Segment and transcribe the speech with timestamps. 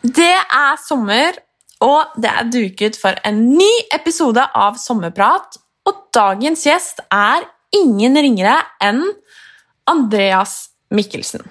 [0.00, 1.36] Det er sommer,
[1.84, 5.58] og det er duket for en ny episode av Sommerprat.
[5.88, 7.44] Og dagens gjest er
[7.76, 9.02] ingen ringere enn
[9.90, 11.44] Andreas Mikkelsen.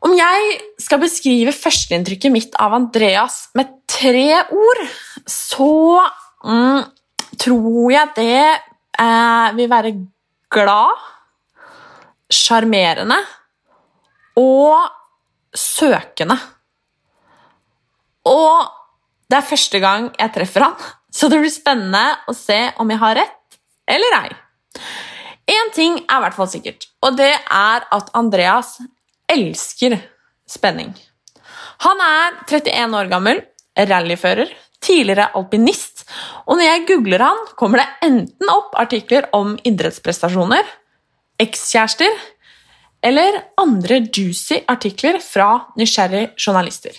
[0.00, 4.80] Om jeg skal beskrive førsteinntrykket mitt av Andreas med tre ord,
[5.28, 6.00] så
[6.46, 6.86] mm,
[7.42, 9.92] tror jeg det eh, vil være
[10.50, 11.04] glad,
[12.30, 13.18] sjarmerende
[14.38, 14.88] og
[15.52, 16.38] søkende.
[18.28, 18.68] Og
[19.30, 20.76] det er første gang jeg treffer han,
[21.16, 24.30] så det blir spennende å se om jeg har rett eller ei.
[25.50, 28.76] Én ting er i hvert fall sikkert, og det er at Andreas
[29.30, 29.96] elsker
[30.50, 30.92] spenning.
[31.86, 33.40] Han er 31 år gammel,
[33.74, 34.50] rallyfører,
[34.84, 36.04] tidligere alpinist,
[36.46, 40.68] og når jeg googler han, kommer det enten opp artikler om idrettsprestasjoner,
[41.40, 42.14] ekskjærester
[43.06, 46.92] eller andre juicy artikler fra nysgjerrige journalister.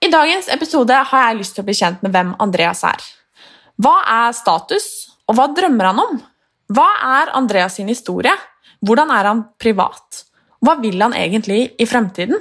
[0.00, 3.02] I dagens episode har jeg lyst til å bli kjent med hvem Andreas er.
[3.80, 4.86] Hva er status,
[5.28, 6.14] og hva drømmer han om?
[6.72, 6.86] Hva
[7.20, 8.32] er Andreas sin historie?
[8.80, 10.22] Hvordan er han privat?
[10.64, 12.40] Hva vil han egentlig i fremtiden?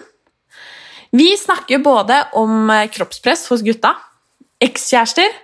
[1.12, 3.92] Vi snakker både om kroppspress hos gutta,
[4.64, 5.36] ekskjærester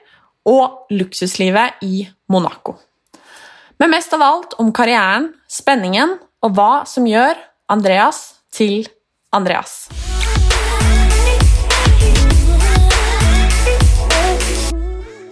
[0.48, 2.78] og luksuslivet i Monaco.
[3.82, 7.36] Men mest av alt om karrieren, spenningen og hva som gjør
[7.76, 8.86] Andreas til
[9.36, 10.05] Andreas.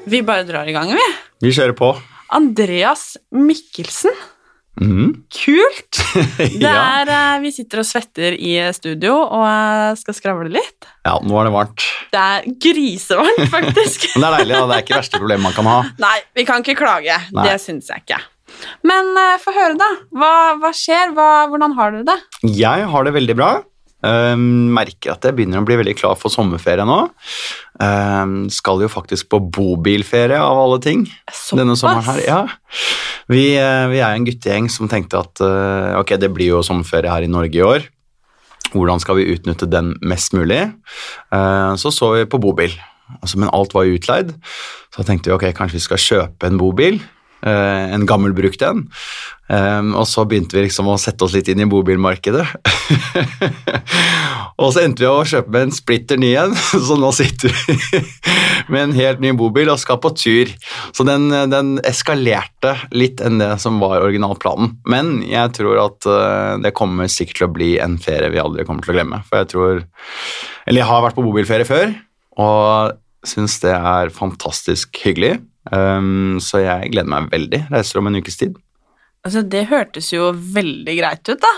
[0.04, 1.04] Vi bare drar i gang, vi.
[1.46, 1.94] Vi kjører på.
[2.34, 4.12] Andreas Mikkelsen.
[4.82, 5.14] Mm.
[5.32, 6.00] Kult!
[6.64, 10.88] Det er, eh, vi sitter og svetter i studio og eh, skal skravle litt.
[11.06, 11.88] ja, nå er det varmt.
[12.12, 14.10] Det er grisevarmt, faktisk.
[14.16, 14.66] Men det er deilig, da.
[14.66, 15.80] Det er ikke det verste problemet man kan ha.
[16.04, 17.20] Nei, vi kan ikke klage.
[17.32, 17.48] Nei.
[17.48, 18.20] Det syns jeg ikke.
[18.86, 19.92] Men uh, få høre, da.
[20.14, 21.14] Hva, hva skjer?
[21.16, 22.50] Hva, hvordan har dere det?
[22.60, 23.54] Jeg har det veldig bra.
[24.04, 27.00] Ehm, merker at jeg begynner å bli veldig klar for sommerferie nå.
[27.82, 31.08] Ehm, skal jo faktisk på bobilferie, av alle ting.
[31.58, 32.42] Denne sommeren her, ja.
[33.32, 37.10] Vi, eh, vi er en guttegjeng som tenkte at eh, ok, det blir jo sommerferie
[37.10, 37.88] her i Norge i år.
[38.73, 40.62] Hvordan skal vi utnytte den mest mulig?
[41.33, 42.76] Eh, så så vi på bobil,
[43.22, 44.36] altså, men alt var utleid.
[44.94, 47.02] Så tenkte vi ok, kanskje vi skal kjøpe en bobil.
[47.45, 48.86] Eh, en gammel brukt en.
[49.52, 52.45] Eh, og så begynte vi liksom å sette oss litt inn i bobilmarkedet.
[54.61, 56.55] og så endte vi å kjøpe en splitter ny en,
[56.87, 57.77] så nå sitter vi
[58.73, 60.53] med en helt ny bobil og skal på tur.
[60.95, 64.77] Så den, den eskalerte litt enn det som var originalplanen.
[64.89, 68.67] Men jeg tror at eh, det kommer sikkert til å bli en ferie vi aldri
[68.67, 69.23] kommer til å glemme.
[69.27, 69.86] For jeg tror
[70.65, 71.98] Eller jeg har vært på bobilferie før,
[72.39, 75.37] og syns det er fantastisk hyggelig.
[75.72, 77.66] Um, så jeg gleder meg veldig.
[77.72, 78.58] Reiser om en ukes tid.
[79.24, 81.52] Altså, Det hørtes jo veldig greit ut, da.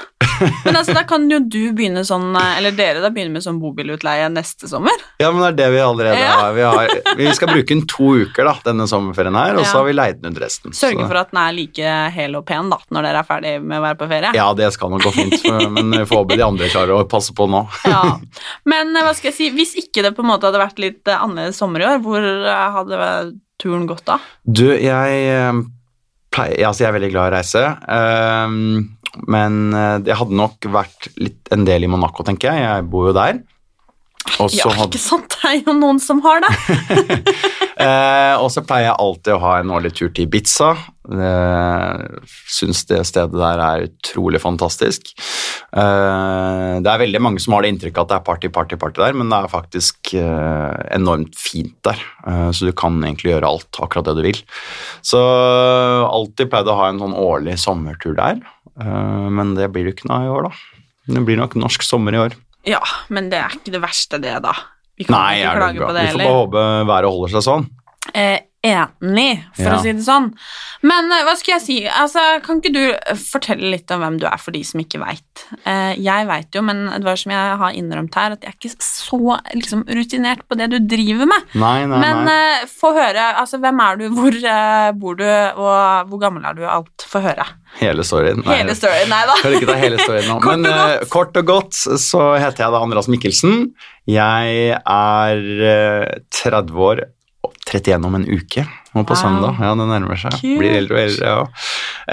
[0.68, 4.28] Men altså, da kan jo du begynne sånn, eller dere da begynne med sånn bobilutleie
[4.30, 4.94] neste sommer.
[5.18, 6.36] Ja, men det er det vi allerede Ja.
[6.44, 6.54] har.
[6.54, 6.92] Vi, har.
[7.18, 9.72] vi skal bruke den to uker da, denne sommerferien her, og Ja.
[9.72, 10.76] så har vi leid den ut resten.
[10.78, 13.64] Sørge Så- for at den er like hel og pen da, når dere er ferdig
[13.64, 14.34] med å være på ferie.
[14.36, 17.34] Ja, det skal nok gå fint, men vi får håpe de andre klarer å passe
[17.34, 17.66] på nå.
[17.90, 18.20] Ja.
[18.68, 21.08] Men eh, hva skal jeg si, hvis ikke det på en måte hadde vært litt
[21.08, 23.34] eh, annerledes sommer i år, hvor eh, hadde
[23.66, 24.20] turen godt da?
[24.46, 25.64] Du, jeg eh,
[26.36, 28.92] pleier Altså, jeg er veldig glad i å reise, Um,
[29.31, 29.72] men
[30.03, 32.66] jeg hadde nok vært litt en del i Monaco, tenker jeg.
[32.66, 33.38] Jeg bor jo der.
[34.41, 35.36] Og så Ja, ikke sant?
[35.36, 36.53] Det er jo noen som har det.
[37.75, 40.69] Eh, og så pleier jeg alltid å ha en årlig tur til Ibiza.
[41.12, 42.06] Eh,
[42.47, 45.12] Syns det stedet der er utrolig fantastisk.
[45.75, 49.03] Eh, det er veldig mange som har det inntrykket at det er party, party, party
[49.03, 52.00] der, men det er faktisk eh, enormt fint der.
[52.24, 54.40] Eh, så du kan egentlig gjøre alt, akkurat det du vil.
[55.03, 55.19] Så
[56.07, 58.40] alltid pleide å ha en sånn årlig sommertur der,
[58.80, 60.56] eh, men det blir det ikke noe i år, da.
[61.12, 62.40] Det blir nok norsk sommer i år.
[62.66, 62.81] Ja,
[63.14, 64.53] men det er ikke det verste det da.
[64.96, 67.66] Vi kan Nei, ikke klage på det Vi får bare håpe været holder seg sånn.
[68.16, 69.76] Eh, enig, for Ja.
[69.78, 70.31] å si det sånn.
[70.86, 71.78] Men eh, hva skal jeg si?
[71.90, 75.46] Altså, kan ikke du fortelle litt om hvem du er for de som ikke veit?
[75.66, 78.58] Eh, jeg veit jo, men det var som jeg har innrømt her, at jeg er
[78.59, 81.48] ikke så liksom, rutinert på det du driver med.
[81.56, 82.36] Nei, nei, Men nei.
[82.62, 83.28] eh, få høre.
[83.42, 84.39] Altså, hvem er du, hvor
[85.01, 85.25] bor du,
[85.56, 86.66] og hvor gammel er du?
[86.66, 87.06] Alt.
[87.10, 87.45] Få høre.
[87.80, 88.44] Hele storyen.
[88.45, 89.10] Nei, Hele storyen.
[89.12, 89.36] Nei da.
[89.42, 90.38] Skal ikke ta hele storyen nå.
[90.45, 93.69] Kort Men og kort og godt så heter jeg da Andreas Mikkelsen.
[94.07, 97.01] Jeg er eh, 30 år,
[97.65, 98.62] 31 om en uke,
[98.94, 99.21] og på Wow.
[99.21, 99.57] søndag.
[99.59, 100.31] Ja, det nærmer seg.
[100.39, 100.57] Cute.
[100.59, 101.44] Blir eldre og eldre, ja.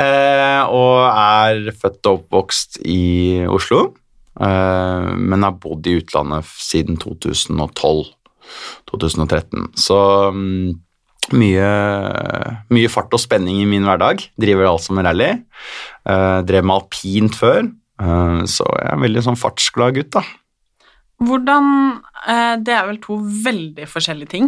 [0.02, 3.92] Eh, og er født og oppvokst i Oslo,
[4.40, 9.68] eh, men har bodd i utlandet siden 2012-2013.
[9.78, 9.98] Så
[10.32, 10.72] mm,
[11.38, 11.68] mye,
[12.72, 14.24] mye fart og spenning i min hverdag.
[14.40, 15.30] Driver altså med rally.
[16.08, 17.60] Eh, drev med alpint før,
[18.00, 20.22] eh, så jeg er en veldig sånn fartsglad gutt, da.
[21.22, 21.64] Hvordan
[22.26, 24.46] eh, Det er vel to veldig forskjellige ting.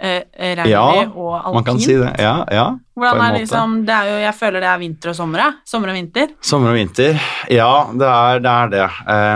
[0.00, 0.22] Eh,
[0.56, 0.82] rally Ja,
[1.12, 1.54] og alpint.
[1.54, 2.12] Man kan si det.
[2.18, 2.66] Ja, ja.
[2.96, 5.38] Hvordan er liksom, det er jo, Jeg føler det er vinter og sommer.
[5.38, 5.50] ja.
[5.68, 6.28] Sommer og vinter.
[6.40, 7.20] Sommer og vinter.
[7.52, 8.54] Ja, det er det.
[8.54, 8.86] Er det.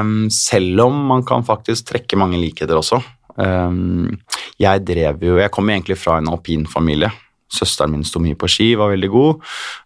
[0.01, 3.03] Um, selv om man kan faktisk trekke mange likheter også.
[3.37, 4.17] Um,
[4.61, 7.11] jeg drev jo Jeg kom egentlig fra en alpinfamilie.
[7.53, 9.43] Søsteren min sto mye på ski, var veldig god.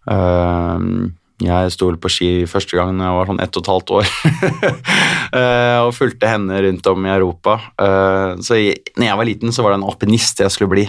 [0.09, 3.93] Ehm, jeg sto på ski første gang da jeg var sånn ett og et halvt
[3.99, 4.13] år.
[5.29, 7.53] Eh, og fulgte henne rundt om i Europa.
[7.77, 8.55] Eh, så
[8.97, 10.85] når jeg var liten, så var det en alpinist jeg skulle bli.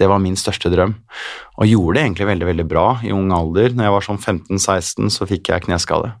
[0.00, 0.94] Det var min største drøm.
[1.60, 3.74] Og gjorde det egentlig veldig veldig bra i ung alder.
[3.76, 6.14] Når jeg var sånn 15-16, så fikk jeg kneskade.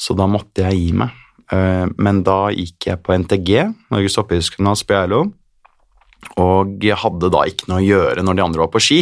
[0.00, 1.12] Så da måtte jeg gi meg.
[1.52, 3.50] Eh, Men da gikk jeg på NTG,
[3.92, 5.20] Norges toppidrettsgymnas på Geilo.
[6.42, 9.00] Og jeg hadde da ikke noe å gjøre når de andre var på ski.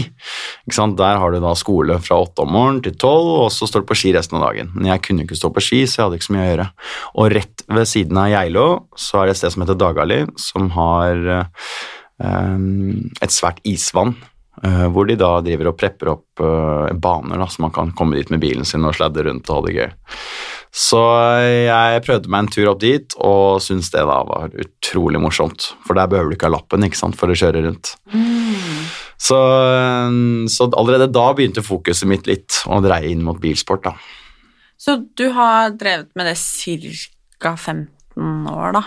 [0.69, 3.88] Der har du da skole fra åtte om morgenen til tolv, og så står du
[3.88, 4.73] på ski resten av dagen.
[4.76, 6.69] Men jeg kunne ikke stå på ski, så jeg hadde ikke så mye å gjøre.
[7.17, 8.67] Og rett ved siden av Geilo
[9.00, 12.52] så er det et sted som heter Dagali, som har eh,
[13.25, 14.14] et svært isvann.
[14.62, 18.14] Uh, hvor de da driver og prepper opp uh, baner, da, så man kan komme
[18.14, 19.88] dit med bilen sin og sladde rundt og ha det gøy.
[20.73, 20.99] Så
[21.45, 25.67] jeg prøvde meg en tur opp dit, og syntes det da var utrolig morsomt.
[25.85, 27.93] For der behøver du ikke ha lappen ikke sant, for å kjøre rundt.
[29.21, 29.37] Så,
[30.49, 33.85] så allerede da begynte fokuset mitt litt å dreie inn mot bilsport.
[33.85, 33.93] da.
[34.81, 37.53] Så du har drevet med det ca.
[37.55, 38.83] 15 år, da?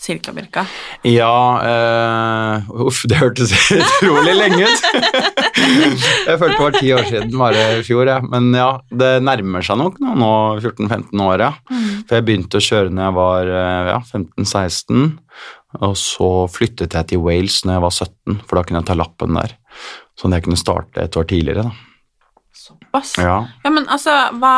[0.00, 0.62] Cirka, Birka.
[1.04, 4.86] Ja eh, Uff, det hørtes utrolig lenge ut.
[6.30, 8.08] jeg følte det var ti år siden, bare i fjor.
[8.08, 8.18] Ja.
[8.24, 10.30] Men ja, det nærmer seg nok nå, nå
[10.62, 11.44] 14-15 år.
[11.44, 11.50] Ja.
[12.08, 15.04] For jeg begynte å kjøre når jeg var eh, ja, 15-16.
[15.84, 18.96] Og så flyttet jeg til Wales når jeg var 17, for da kunne jeg ta
[18.98, 19.52] lappen der.
[20.18, 21.68] Sånn at jeg kunne starte et år tidligere.
[21.68, 22.16] da.
[22.56, 23.12] Såpass.
[23.20, 24.54] Ja, Ja, men altså, hva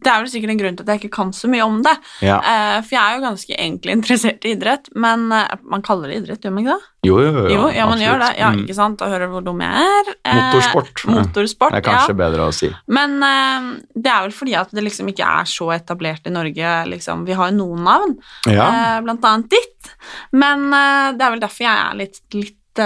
[0.00, 1.92] Det er vel sikkert en grunn til at jeg ikke kan så mye om det.
[2.24, 2.38] ja.
[2.40, 6.22] Uh, for jeg er jo ganske egentlig interessert i idrett, men uh, man kaller det
[6.22, 6.86] idrett, gjør man ikke det?
[7.08, 7.44] Jo, jo, jo.
[7.48, 8.30] Jo, ja, man gjør det.
[8.38, 8.62] Ja, Mm.
[8.64, 8.98] ikke sant?
[9.00, 10.10] Da hører du hvor dum jeg er.
[10.26, 11.04] Uh, Motorsport.
[11.08, 12.18] Motorsport, Det er kanskje ja.
[12.20, 12.68] bedre å si.
[12.92, 16.72] Men det er vel fordi at det liksom ikke er så etablert i Norge.
[16.92, 17.24] Liksom.
[17.28, 19.92] Vi har jo noen navn, blant annet ditt.
[20.36, 22.84] Men det er vel derfor jeg er litt, litt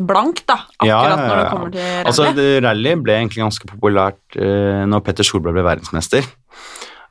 [0.00, 2.06] blank, da, akkurat Ja, ja, når det kommer til rally.
[2.08, 2.28] Altså,
[2.64, 6.28] rally ble egentlig ganske populært uh, når Petter Solberg ble verdensmester.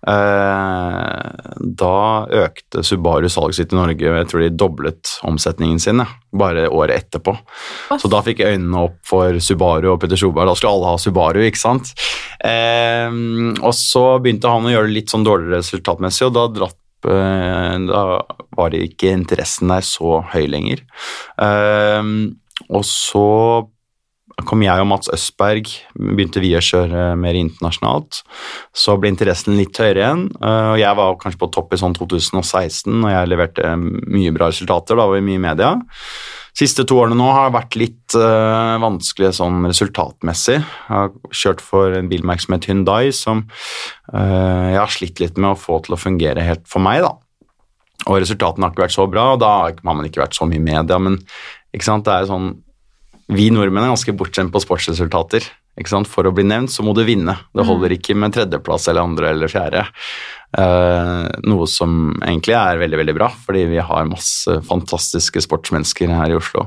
[0.01, 1.29] Uh,
[1.77, 6.07] da økte Subaru salget sitt i Norge, og jeg tror de doblet omsetningen sin ja,
[6.33, 7.35] bare året etterpå.
[8.01, 10.49] Så da fikk jeg øynene opp for Subaru og Petter Solberg.
[10.49, 11.93] Da skulle alle ha Subaru, ikke sant?
[12.41, 16.77] Uh, og så begynte han å gjøre det litt sånn dårligere resultatmessig, og da dratt
[17.01, 18.01] da
[18.53, 20.83] var det ikke interessen der så høy lenger.
[21.41, 22.09] Eh,
[22.71, 23.27] og så
[24.47, 28.21] kom jeg og Mats Østberg, begynte vi å kjøre mer internasjonalt.
[28.73, 31.95] Så ble interessen litt høyere igjen, eh, og jeg var kanskje på topp i sånn
[31.97, 35.73] 2016, og jeg leverte mye bra resultater, da var vi mye i media.
[36.57, 40.57] Siste to årene nå har vært litt uh, vanskelige sånn resultatmessig.
[40.59, 43.45] Jeg har kjørt for en bilmerke som heter Hyundai, som
[44.11, 47.15] uh, jeg har slitt litt med å få til å fungere helt for meg, da.
[48.09, 50.59] Og resultatene har ikke vært så bra, og da har man ikke vært så mye
[50.59, 51.21] i media, men
[51.71, 52.51] ikke sant, det er jo sånn
[53.31, 55.45] vi nordmenn er ganske bortskjemt på sportsresultater.
[55.79, 56.09] Ikke sant?
[56.11, 57.37] For å bli nevnt, så må du vinne.
[57.55, 59.85] Det holder ikke med tredjeplass eller andre eller fjerde.
[60.51, 66.33] Uh, noe som egentlig er veldig veldig bra, fordi vi har masse fantastiske sportsmennesker her
[66.33, 66.65] i Oslo.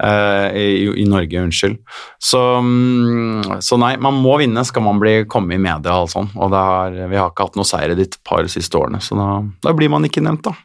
[0.00, 1.76] Uh, i, I Norge, unnskyld.
[2.16, 6.32] Så, mm, så nei, man må vinne skal man bli, komme i media og sånn.
[6.40, 9.20] Og det har, vi har ikke hatt noe seier i de par siste årene, så
[9.20, 9.30] da,
[9.68, 10.56] da blir man ikke nevnt, da.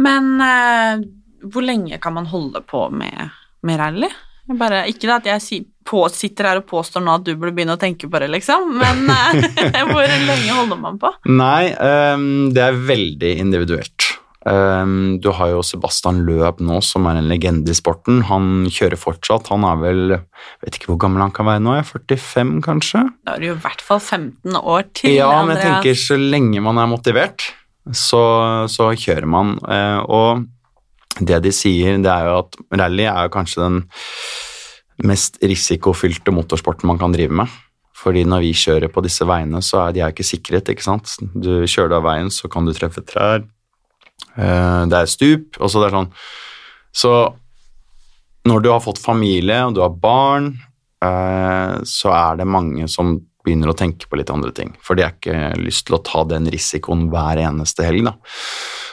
[0.00, 1.02] Men eh,
[1.42, 3.30] hvor lenge kan man holde på med,
[3.66, 4.10] med rally?
[4.58, 7.54] Bare, ikke det at jeg si, på, sitter her og påstår nå at du burde
[7.54, 11.12] begynne å tenke på det, liksom, men eh, hvor lenge holder man på?
[11.30, 14.08] Nei, um, det er veldig individuelt.
[14.40, 18.22] Um, du har jo Sebastian Løb nå, som er en legende i sporten.
[18.30, 19.50] Han kjører fortsatt.
[19.52, 20.14] Han er vel
[20.64, 23.02] Vet ikke hvor gammel han kan være nå, jeg er 45 kanskje?
[23.28, 25.12] Da er du i hvert fall 15 år til.
[25.18, 25.84] Ja, men jeg Andreas.
[25.84, 27.50] tenker så lenge man er motivert,
[27.92, 28.22] så,
[28.72, 29.58] så kjører man.
[29.60, 30.48] Uh, og
[31.20, 33.82] det de sier, det er jo at rally er jo kanskje den
[35.08, 37.50] mest risikofylte motorsporten man kan drive med.
[38.00, 41.16] Fordi når vi kjører på disse veiene, så er de er ikke sikret, ikke sant.
[41.34, 43.44] Du kjører av veien, så kan du treffe trær.
[44.36, 46.12] Eh, Det er stup, og så det er sånn
[46.92, 47.34] Så
[48.46, 50.58] når du har fått familie, og du har barn,
[51.02, 54.74] eh, så er det mange som begynner å tenke på litt andre ting.
[54.82, 58.14] For de har ikke lyst til å ta den risikoen hver eneste helg, da.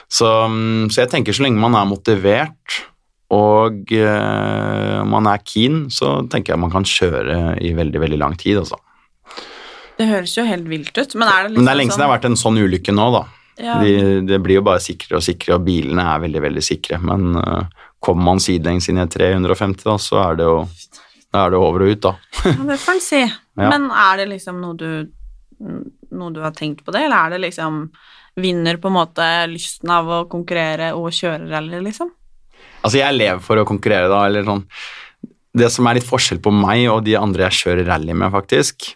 [0.08, 2.82] Så, mm, så jeg tenker så lenge man er motivert
[3.34, 8.38] og uh, man er keen, så tenker jeg man kan kjøre i veldig, veldig lang
[8.40, 8.80] tid, altså.
[9.98, 12.04] Det høres jo helt vilt ut, men er det liksom Men det er lenge siden
[12.04, 13.24] det har vært en sånn ulykke nå, da.
[13.58, 13.80] Ja.
[13.82, 13.92] De,
[14.30, 17.02] det blir jo bare sikrere og sikrere, og bilene er veldig, veldig sikre.
[17.04, 20.62] Men uh, kommer man sidelengs inn i et 350, da, så er det jo
[21.38, 22.14] er det over og ut, da.
[22.46, 23.26] Ja, det får en si.
[23.58, 23.72] Ja.
[23.74, 25.08] Men er det liksom noe du,
[26.14, 27.88] noe du har tenkt på det, eller er det liksom
[28.38, 32.12] Vinner på en måte lysten av å konkurrere og kjøre rally, liksom?
[32.84, 34.64] Altså, jeg lever for å konkurrere, da, eller sånn
[35.58, 38.92] Det som er litt forskjell på meg og de andre jeg kjører rally med, faktisk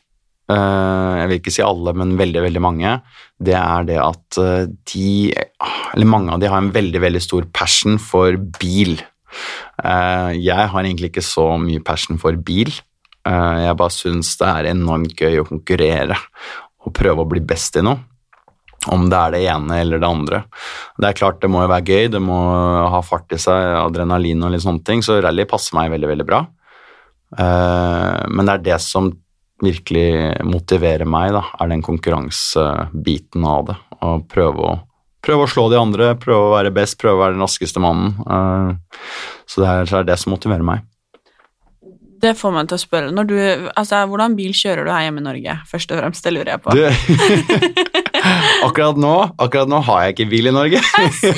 [0.52, 2.94] eh, Jeg vil ikke si alle, men veldig, veldig mange.
[3.42, 7.50] Det er det at eh, de Eller mange av de har en veldig, veldig stor
[7.54, 9.00] passion for bil.
[9.82, 12.74] Eh, jeg har egentlig ikke så mye passion for bil.
[13.22, 16.16] Jeg bare syns det er enormt gøy å konkurrere
[16.82, 18.00] og prøve å bli best i noe.
[18.90, 20.44] Om det er det ene eller det andre.
[20.98, 22.38] Det er klart det må jo være gøy, det må
[22.90, 26.26] ha fart i seg, adrenalin og litt sånne ting, så rally passer meg veldig, veldig
[26.26, 26.40] bra.
[27.38, 29.12] Eh, men det er det som
[29.62, 33.78] virkelig motiverer meg, da, er den konkurransebiten av det.
[34.02, 34.78] Å prøve å,
[35.22, 38.16] prøve å slå de andre, prøve å være best, prøve å være den raskeste mannen.
[38.26, 39.04] Eh,
[39.46, 40.88] så det er, det som motiverer meg.
[42.22, 43.12] Det får meg til å spørre.
[43.16, 43.36] Når du,
[43.76, 45.56] altså, hvordan bil kjører du her hjemme i Norge?
[45.72, 46.76] Først og fremst, det lurer jeg på.
[48.62, 49.12] Akkurat nå
[49.42, 50.78] akkurat nå har jeg ikke bil i Norge.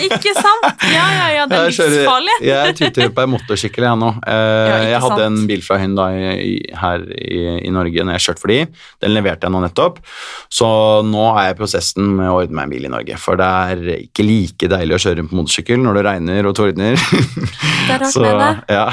[0.04, 0.66] Ikke sant?
[0.92, 2.36] Ja, ja, ja, det er livsfarlig.
[2.44, 4.10] Jeg tuter på en motorsykkel jeg nå.
[4.28, 5.40] Eh, Ja, jeg hadde sant.
[5.40, 8.60] en bil fra i- her i, i Norge når jeg kjørte for de.
[9.06, 10.04] Den leverte jeg nå nettopp.
[10.52, 10.68] Så
[11.08, 13.18] nå er jeg i prosessen med å ordne meg en bil i Norge.
[13.18, 16.56] For det er ikke like deilig å kjøre rundt på motorsykkel når det regner og
[16.60, 17.00] tordner.
[17.00, 18.54] Det er rart Så, med det.
[18.75, 18.90] ja.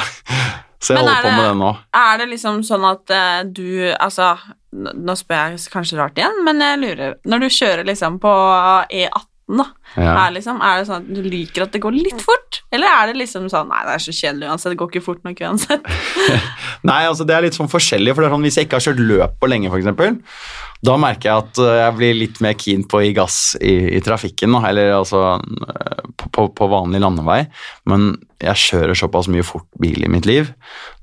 [0.81, 1.71] Så jeg Men holder er på med det- nå.
[1.95, 4.39] Er det liksom sånn at uh, du Altså,
[4.73, 8.33] nå spør jeg kanskje rart igjen, men jeg lurer Når du kjører liksom på
[8.89, 9.27] E18,
[9.59, 9.67] da,
[9.97, 10.13] Ja.
[10.27, 12.61] er, liksom, er det sånn at du liker at det går litt fort?
[12.71, 15.25] Eller er det liksom sånn Nei, det er så kjedelig uansett, det går ikke fort
[15.27, 15.89] nok uansett.
[16.91, 18.87] Nei, altså det er litt sånn forskjellig, for det er sånn hvis jeg ikke har
[18.87, 20.23] kjørt løp på lenge, f.eks.,
[20.81, 23.75] da merker jeg at øh, jeg blir litt mer keen på å gi gass i,
[23.99, 25.19] i trafikken, da, eller altså
[26.17, 27.43] på, på, på vanlig landevei.
[27.91, 30.49] Men jeg kjører såpass mye fort bil i mitt liv,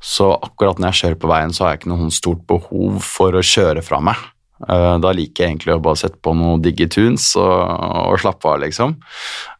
[0.01, 2.97] så akkurat når jeg kjører på veien, så har jeg ikke noe sånn stort behov
[3.05, 4.17] for å kjøre fra meg.
[4.65, 7.59] Eh, Da liker jeg egentlig å bare sette på noe digge tunes og,
[8.13, 8.95] og slappe av, liksom.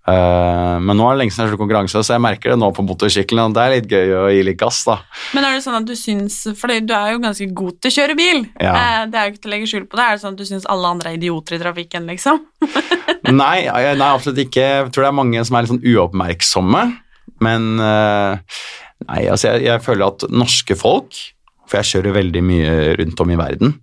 [0.08, 2.72] Eh, Men nå er det lenge siden jeg har konkurranse, så jeg merker det nå
[2.74, 3.52] på motorsykkelen.
[3.52, 4.98] og Det er litt gøy å gi litt gass, da.
[5.38, 7.96] Men er det sånn at du syns For du er jo ganske god til å
[8.00, 8.44] kjøre bil.
[8.64, 8.74] Ja.
[8.74, 10.06] Eh, det er jo ikke til å legge skjul på det.
[10.08, 12.42] Er det sånn at du syns alle andre er idioter i trafikken, liksom?
[13.28, 14.64] Nei, nei, absolutt ikke.
[14.64, 16.84] Jeg tror det er mange som er litt sånn uoppmerksomme.
[17.44, 21.18] Men nei, altså jeg, jeg føler at norske folk,
[21.68, 23.74] for jeg kjører veldig mye rundt om i verden,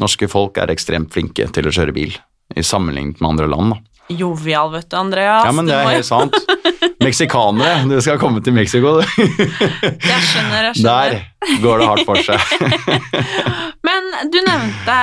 [0.00, 2.16] norske folk er ekstremt flinke til å kjøre bil,
[2.56, 3.74] i sammenlignet med andre land.
[3.76, 3.80] Da.
[4.10, 5.44] Jovial, vet du, Andreas.
[5.46, 6.34] Ja, men det er helt sant.
[7.00, 9.04] Meksikanere, du skal komme til Mexico, du.
[9.06, 11.14] Jeg skjønner, jeg skjønner.
[11.14, 12.40] Der går det hardt for seg.
[13.86, 14.96] Men du nevnte,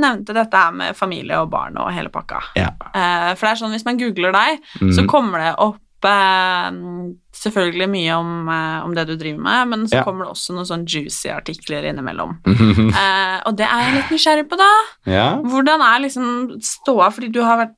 [0.00, 2.40] nevnte dette her med familie og barn og hele pakka.
[2.56, 2.70] Ja.
[2.94, 5.08] Eh, for det er sånn, hvis man googler deg, så Mhm.
[5.10, 10.04] kommer det opp selvfølgelig mye om, eh, om det du driver med, men så Ja.
[10.04, 12.38] kommer det også noen sånn juicy artikler innimellom.
[13.02, 14.70] Eh, og det er jeg litt nysgjerrig på, da.
[15.06, 15.28] ja.
[15.42, 17.76] Hvordan er liksom ståa, fordi du har vært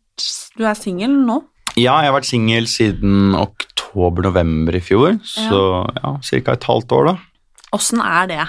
[0.56, 1.42] Du er singel nå?
[1.76, 6.52] ja, jeg har vært singel siden oktober-november i fjor, så ja, ca.
[6.52, 7.16] et halvt år, da.
[7.74, 8.44] Åssen er det?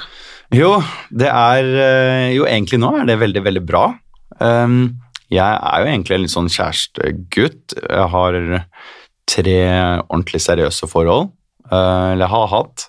[0.53, 0.75] Jo,
[1.09, 3.87] det er eh, Jo, egentlig nå er det veldig, veldig bra.
[4.39, 4.99] Um,
[5.33, 7.73] jeg er jo egentlig en litt sånn kjærestegutt.
[7.89, 8.37] Jeg har
[9.29, 9.59] tre
[10.05, 11.31] ordentlig seriøse forhold.
[11.71, 12.87] eh, eller har hatt.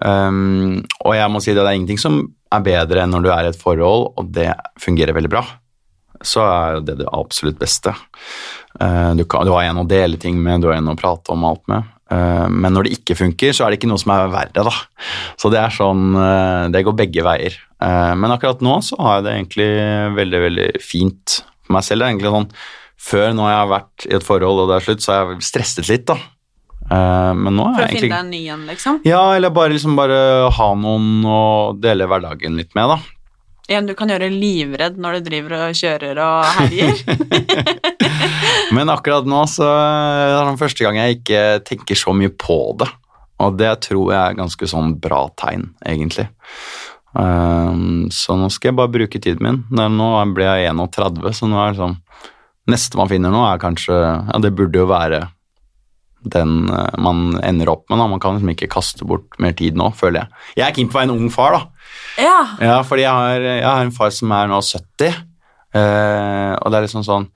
[0.00, 3.30] Um, og jeg må si det, det er ingenting som er bedre enn når du
[3.30, 4.48] er i et forhold, og det
[4.80, 5.44] fungerer veldig bra.
[6.24, 7.92] Så er det det absolutt beste.
[8.80, 11.32] Uh, du, kan, du har en å dele ting med, du har en å prate
[11.34, 11.88] om alt med.
[12.10, 14.74] Uh, men når det ikke funker, så er det ikke noe som er verre, da.
[15.38, 17.60] Så det er sånn uh, Det går begge veier.
[17.80, 19.68] Men akkurat nå så har jeg det egentlig
[20.12, 22.02] veldig, veldig fint for meg selv.
[22.02, 22.50] Det er egentlig sånn
[23.00, 25.46] Før når jeg har vært i et forhold og det er slutt, så har jeg
[25.46, 26.18] stresset litt, da.
[26.90, 29.00] Eh, Men nå For er å finne deg en ny en, liksom?
[29.08, 30.20] Ja, eller bare liksom bare
[30.56, 31.40] ha noen å
[31.80, 33.00] dele hverdagen litt med, da.
[33.70, 37.02] En du kan gjøre livredd når du driver og kjører og herjer?
[38.76, 42.88] Men akkurat nå så er det første gang jeg ikke tenker så mye på det.
[43.40, 46.26] Og det tror jeg er ganske sånn bra tegn, egentlig.
[47.14, 49.62] Um, så nå skal jeg bare bruke tiden min.
[49.70, 51.96] Nå ble jeg 31, så nå er det sånn
[52.70, 55.24] Neste man finner nå, er kanskje Ja, det burde jo være
[56.30, 57.96] den eh, man ender opp med.
[57.98, 58.06] da.
[58.06, 60.42] Man kan liksom ikke kaste bort mer tid nå, føler jeg.
[60.60, 61.90] Jeg er keen på å være en ung far, da.
[62.20, 62.34] ja.
[62.60, 65.16] Ja, fordi jeg har, jeg har en far som er nå 70,
[65.80, 67.28] eh, og det er liksom sånn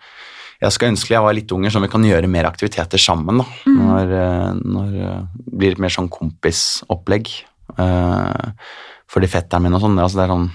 [0.65, 3.41] Jeg skal ønske jeg var litt unger, så vi kan gjøre mer aktiviteter sammen.
[3.43, 7.33] da, Når, eh, når eh, det blir litt mer sånn kompisopplegg.
[7.79, 8.53] Eh,
[9.11, 10.47] fordi fetteren min og sånn, altså det er sånn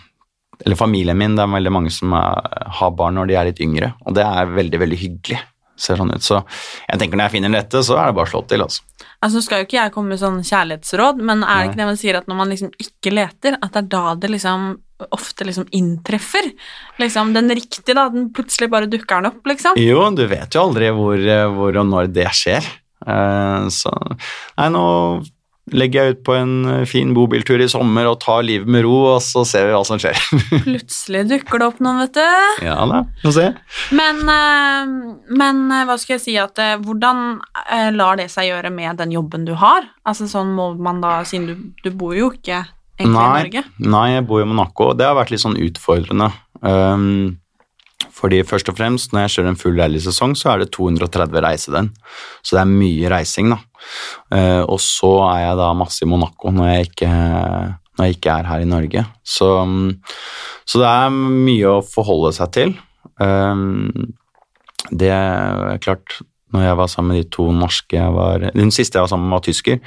[0.65, 2.49] Eller familien min, det er veldig mange som er,
[2.79, 5.39] har barn når de er litt yngre, og det er veldig, veldig hyggelig.
[5.79, 6.23] ser sånn ut.
[6.25, 6.41] Så
[6.89, 8.83] jeg tenker når jeg finner den rette, så er det bare å slå til, altså.
[9.23, 11.99] Altså skal jo ikke jeg komme med sånn kjærlighetsråd, men er det ikke det man
[11.99, 14.67] sier at når man liksom ikke leter, at det er da det liksom
[15.15, 16.51] ofte liksom inntreffer?
[16.99, 19.79] Liksom den riktige, da, den plutselig bare dukker den opp, liksom.
[19.79, 21.23] Jo, du vet jo aldri hvor,
[21.55, 22.67] hvor og når det skjer.
[23.07, 23.91] Uh, Så
[24.59, 24.83] nei, nå
[25.75, 28.95] legger jeg ut på en eh, fin bobiltur i sommer og tar livet med ro,
[29.15, 30.17] og så ser vi hva som skjer.
[30.67, 32.65] Plutselig dukker det opp noen, vet du.
[32.67, 33.47] ja da, få se.
[33.95, 34.93] Men, eh,
[35.41, 37.39] men eh, hva skal jeg si at Hvordan
[37.95, 39.85] lar det seg gjøre med den jobben du har?
[40.07, 42.63] Altså sånn må man da, siden du, du bor jo ikke
[42.99, 43.63] egentlig i Norge.
[43.79, 46.31] nei, jeg bor i Monaco, og det har vært litt sånn utfordrende.
[46.59, 47.39] Um,
[48.19, 51.89] fordi først og fremst, når jeg kjører en full rallysesong, så er det 230 reisedøgn.
[52.43, 53.59] Så det er mye reising, da.
[54.35, 58.35] Eh, og så er jeg da masse i Monaco når jeg ikke, når jeg ikke
[58.35, 59.05] er her i Norge.
[59.23, 59.49] Så,
[60.67, 62.75] så det er mye å forholde seg til.
[63.19, 63.87] Um,
[64.95, 66.21] det er klart
[66.55, 69.27] når jeg var sammen med de to norske jeg var, Den siste jeg var sammen
[69.29, 69.81] med, var tysker.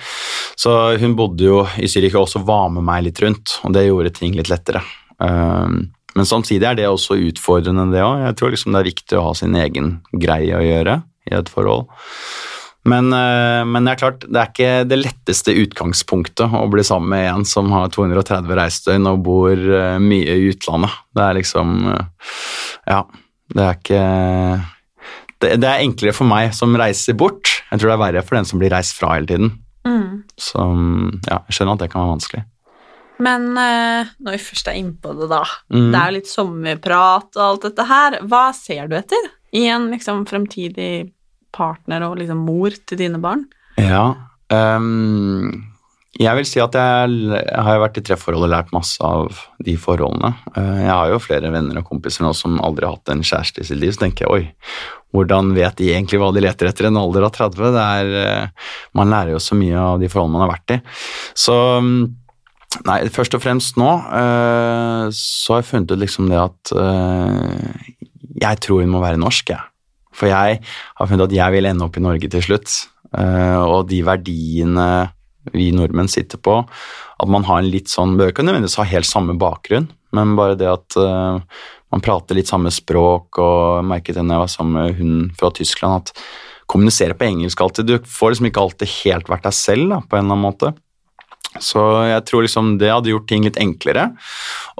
[0.59, 3.89] Så hun bodde jo i Zürich og også var med meg litt rundt, og det
[3.89, 4.85] gjorde ting litt lettere.
[5.19, 8.27] Um, men samtidig er det også utfordrende, det òg.
[8.27, 10.99] Jeg tror liksom det er viktig å ha sin egen greie å gjøre
[11.31, 11.89] i et forhold.
[12.89, 17.13] Men, eh, men det er klart, det er ikke det letteste utgangspunktet å bli sammen
[17.15, 20.97] med en som har 230 reisedøgn og bor eh, mye i utlandet.
[21.15, 22.31] Det er liksom eh,
[22.91, 23.05] Ja,
[23.55, 24.05] det er ikke
[25.43, 27.51] det, det er enklere for meg som reiser bort.
[27.71, 29.55] Jeg tror det er verre for den som blir reist fra hele tiden.
[29.87, 30.25] Mm.
[30.39, 32.45] Så ja, jeg skjønner at det kan være vanskelig.
[33.23, 35.43] Men eh, når vi først er innpå det, da.
[35.73, 35.89] Mm.
[35.93, 38.21] Det er jo litt sommerprat og alt dette her.
[38.29, 41.11] Hva ser du etter i en liksom fremtidig
[41.53, 43.45] partner og liksom mor til dine barn?
[43.81, 44.07] Ja.
[44.53, 45.53] um,
[46.21, 49.79] jeg vil si at jeg, jeg har vært i treforhold og lært masse av de
[49.81, 50.35] forholdene.
[50.53, 53.65] Eh, jeg har jo flere venner og kompiser nå som aldri har hatt en kjæreste
[53.65, 54.75] i sitt liv, så tenker jeg oi,
[55.17, 57.73] hvordan vet de egentlig hva de leter etter i en alder av 30?
[57.77, 60.79] Det er, eh, man lærer jo så mye av de forholdene man har vært i.
[61.47, 61.97] Så mm,
[62.89, 67.91] Nei, først og fremst nå eh, så har jeg funnet ut liksom det at eh,
[68.43, 69.69] jeg tror hun må være norsk, jeg.
[70.13, 72.73] For jeg har funnet at jeg vil ende opp i Norge til slutt.
[73.13, 74.87] Uh, og de verdiene
[75.53, 79.09] vi nordmenn sitter på, at man har en litt sånn Bør ikke nødvendigvis ha helt
[79.09, 81.43] samme bakgrunn, men bare det at uh,
[81.93, 85.51] man prater litt samme språk, og jeg merket når jeg var sammen med hun fra
[85.53, 86.25] Tyskland, at
[86.73, 90.17] kommunisere på engelsk alltid Du får liksom ikke alltid helt vært deg selv, da, på
[90.17, 90.73] en eller annen måte.
[91.61, 94.13] Så jeg tror liksom det hadde gjort ting litt enklere.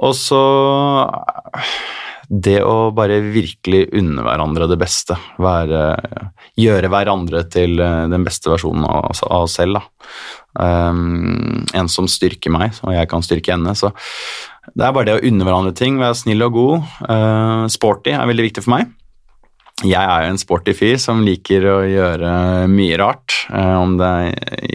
[0.01, 0.41] Og så
[2.33, 5.17] det å bare virkelig unne hverandre det beste.
[5.41, 5.81] Være,
[6.59, 9.83] gjøre hverandre til eh, den beste versjonen av, oss selv.
[10.53, 13.75] Um, en som styrker meg, og jeg kan styrke henne.
[13.77, 13.91] Så
[14.73, 16.91] det er bare det å unne hverandre ting, være snill og god.
[17.05, 18.91] Uh, sporty er veldig viktig for meg.
[19.83, 22.33] Jeg er jo en sporty fyr som liker å gjøre
[22.71, 23.33] mye rart.
[23.51, 24.13] Om det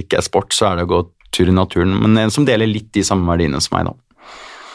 [0.03, 0.99] ikke er sport, så er det å gå
[1.35, 1.95] tur i naturen.
[2.03, 3.97] Men en som deler litt de samme verdiene som meg, da.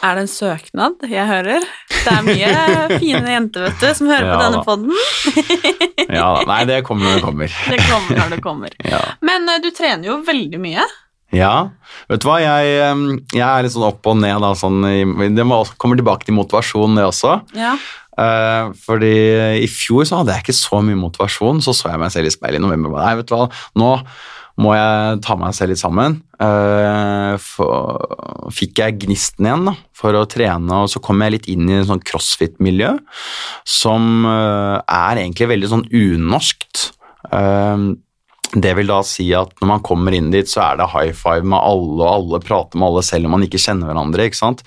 [0.04, 1.64] Er det en søknad jeg hører?
[1.94, 2.48] Det er mye
[3.02, 4.90] fine jenter, vet du, som hører Ja på denne poden.
[6.10, 6.42] Ja, da.
[6.50, 7.54] Nei, det kommer når det kommer.
[7.72, 8.76] Det kommer når det kommer.
[8.84, 9.00] Ja.
[9.24, 10.84] Men eh, du trener jo veldig mye.
[11.34, 11.54] ja.
[12.10, 12.76] Vet du hva, jeg,
[13.32, 14.50] jeg er litt sånn opp og ned, da.
[14.58, 14.82] Sånn,
[15.38, 15.44] det
[15.80, 17.38] kommer tilbake til motivasjon, det også.
[17.56, 17.72] Ja.
[18.20, 19.14] Eh, fordi
[19.64, 21.62] i fjor så hadde jeg ikke så mye motivasjon.
[21.64, 22.98] Så så jeg meg selv i speilet i november.
[23.00, 23.48] Nei, vet du hva,
[23.80, 23.94] nå
[24.60, 26.20] må jeg ta meg selv litt sammen.
[26.42, 31.50] Eh, for, fikk jeg gnisten igjen da, for å trene, og så kom jeg litt
[31.50, 32.92] inn i en sånn crossfit-miljø
[33.66, 36.88] som eh, er egentlig veldig sånn unorskt.
[37.34, 37.86] Eh,
[38.54, 41.42] det vil da si at når man kommer inn dit, så er det high five
[41.42, 44.28] med alle, og alle prater med alle selv om man ikke kjenner hverandre.
[44.28, 44.62] ikke sant?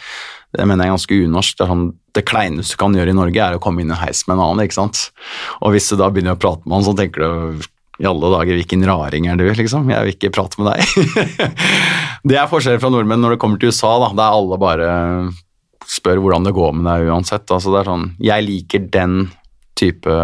[0.51, 1.55] Det mener jeg er ganske unorsk.
[1.55, 4.01] Det, er sånn, det kleineste du kan gjøre i Norge, er å komme inn i
[4.01, 4.65] heis med en annen.
[4.65, 5.07] ikke sant?
[5.61, 8.59] Og hvis du da begynner å prate med han, så tenker du i alle dager,
[8.59, 9.89] hvilken raring er du, liksom?
[9.89, 11.53] Jeg vil ikke prate med deg.
[12.29, 14.11] det er forskjellen fra nordmenn når det kommer til USA, da.
[14.19, 14.91] Der alle bare
[15.87, 17.47] spør hvordan det går med deg uansett.
[17.49, 19.17] Altså, det er sånn, jeg liker den
[19.77, 20.19] type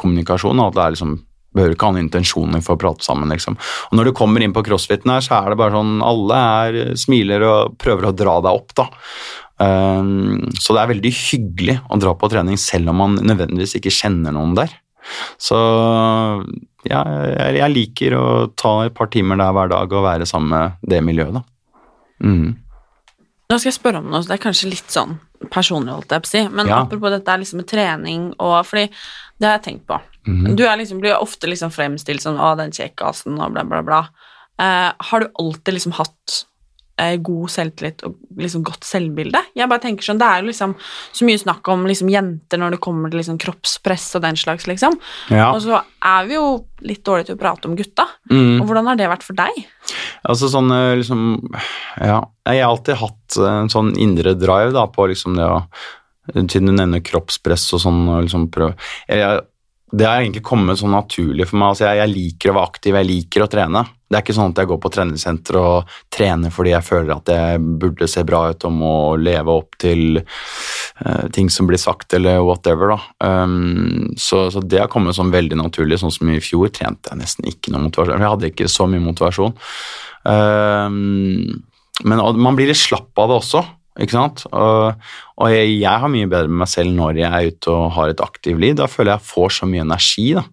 [0.00, 1.16] kommunikasjon, at det er liksom
[1.56, 3.32] behøver ikke ha intensjoner for å prate sammen.
[3.32, 3.56] liksom.
[3.56, 6.80] Og Når du kommer inn på crossfiten her, så er det bare sånn alle er,
[7.00, 8.74] smiler og prøver å dra deg opp.
[8.76, 8.88] da.
[9.56, 13.94] Um, så det er veldig hyggelig å dra på trening selv om man nødvendigvis ikke
[13.94, 14.74] kjenner noen der.
[15.38, 15.58] Så
[16.86, 17.02] ja,
[17.56, 18.26] jeg, liker å
[18.58, 21.42] ta et par timer der hver dag og være sammen med det miljøet, da.
[22.24, 22.56] Mm.
[23.46, 25.18] Nå skal jeg spørre om noe, så det er kanskje litt sånn
[25.52, 26.42] personlig, holdt jeg på å si.
[26.48, 26.80] Men Ja.
[26.82, 28.88] apropos dette er liksom med trening og Fordi
[29.38, 30.00] det har jeg tenkt på.
[30.26, 30.56] Mhm.
[30.56, 34.08] Du er liksom, blir ofte liksom fremstilt som 'Å, den kjekkasen', og bla, bla, bla.
[34.58, 36.44] Eh, har du alltid liksom hatt
[36.96, 39.42] god selvtillit og liksom godt selvbilde.
[39.56, 40.74] Jeg bare tenker sånn, Det er jo liksom
[41.12, 44.64] så mye snakk om liksom jenter når det kommer til liksom kroppspress og den slags,
[44.66, 44.96] liksom.
[45.28, 45.50] Ja.
[45.52, 46.46] Og så er vi jo
[46.86, 48.06] litt dårlige til å prate om gutta.
[48.30, 48.62] Mm.
[48.62, 49.60] Og hvordan har det vært for deg?
[50.26, 51.20] Altså sånn eh, liksom
[52.00, 55.62] Ja, jeg har alltid hatt eh, en sånn indre drive da på liksom det å
[56.26, 58.74] Siden du nevner kroppspress og sånn og liksom prøve
[59.06, 59.44] jeg,
[59.92, 61.72] Det har egentlig kommet sånn naturlig for meg.
[61.72, 63.82] Altså jeg, jeg liker å være aktiv, jeg liker å trene.
[64.06, 67.30] Det er ikke sånn at jeg går på treningssenter og trener fordi jeg føler at
[67.30, 72.14] jeg burde se bra ut om å leve opp til uh, ting som blir sagt,
[72.18, 72.96] eller whatever.
[73.22, 76.00] Um, så, så det har kommet sånn veldig naturlig.
[76.02, 78.22] Sånn som i fjor trente jeg nesten ikke noe motivasjon.
[78.22, 79.54] Jeg hadde ikke så mye motivasjon.
[80.26, 81.62] Um,
[82.04, 83.62] men man blir litt slapp av det også,
[84.00, 84.44] ikke sant.
[84.52, 85.08] Og,
[85.40, 88.12] og jeg, jeg har mye bedre med meg selv når jeg er ute og har
[88.12, 88.76] et aktivt liv.
[88.78, 90.46] Da føler jeg jeg får så mye energi, da.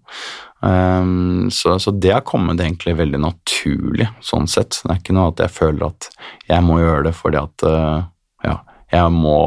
[0.63, 4.79] Um, så, så det har kommet egentlig veldig naturlig, sånn sett.
[4.79, 6.08] Det er ikke noe at jeg føler at
[6.47, 8.06] jeg må gjøre det fordi at uh,
[8.47, 8.56] ja,
[8.93, 9.39] jeg må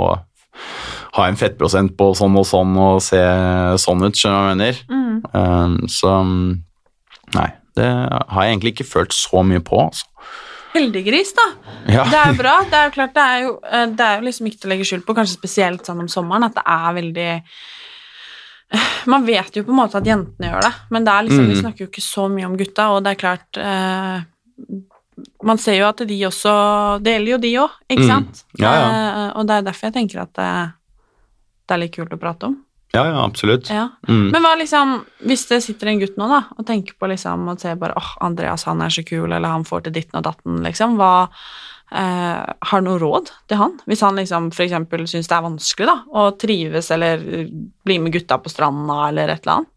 [1.16, 3.22] ha en fettprosent på sånn og sånn og se
[3.80, 4.82] sånn ut, skjønner du hva jeg mener.
[5.32, 6.18] Um, så
[7.32, 7.48] nei,
[7.80, 10.04] det har jeg egentlig ikke følt så mye på, altså.
[10.74, 11.46] Heldiggris, da.
[11.88, 12.04] Ja.
[12.10, 12.56] Det er bra.
[12.68, 14.72] Det er jo klart, det er jo, eh, det er jo liksom ikke til å
[14.74, 17.42] legge skjul på, kanskje spesielt sånn om sommeren, at det er veldig
[19.06, 21.54] Man vet jo på en måte at jentene gjør det, men det er liksom, vi
[21.54, 21.60] Mm.
[21.62, 24.20] snakker jo ikke så mye om gutta, og det er klart eh,
[25.46, 28.08] Man ser jo at de også Det gjelder jo de òg, ikke Mm.
[28.10, 28.44] sant?
[28.58, 28.88] Ja, ja.
[28.90, 30.72] Eh, og det er derfor jeg tenker at det,
[31.68, 32.56] det er litt kult å prate om.
[32.96, 33.70] Ja, ja, absolutt.
[33.72, 33.90] Ja.
[34.08, 34.30] Mm.
[34.32, 34.96] Men hva liksom,
[35.28, 38.10] hvis det sitter en gutt nå da, og tenker på liksom, og ser bare, åh,
[38.24, 41.28] Andreas han er så kul, eller han får til ditten og datten, liksom, hva,
[41.92, 43.76] eh, har noe råd til han?
[43.86, 47.52] Hvis han liksom for eksempel synes det er vanskelig da, å trives, eller eh,
[47.86, 49.72] bli med gutta på stranda, eller et eller annet?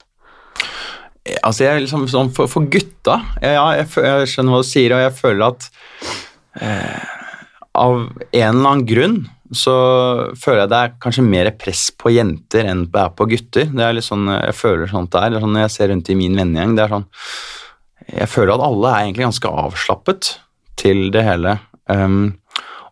[1.43, 4.95] Altså, jeg liksom sånn for, for gutta ja, ja, jeg, jeg skjønner hva du sier,
[4.95, 5.67] og jeg føler at
[6.63, 7.09] eh,
[7.79, 9.19] av en eller annen grunn
[9.55, 9.75] så
[10.37, 13.69] føler jeg det er kanskje mer press på jenter enn det er på gutter.
[13.71, 15.29] Det er litt sånn, Jeg føler sånt det er.
[15.29, 17.07] det er sånn Når jeg ser rundt i min vennegjeng, det er sånn
[18.13, 20.29] Jeg føler at alle er egentlig ganske avslappet
[20.79, 21.57] til det hele.
[21.89, 22.37] Um,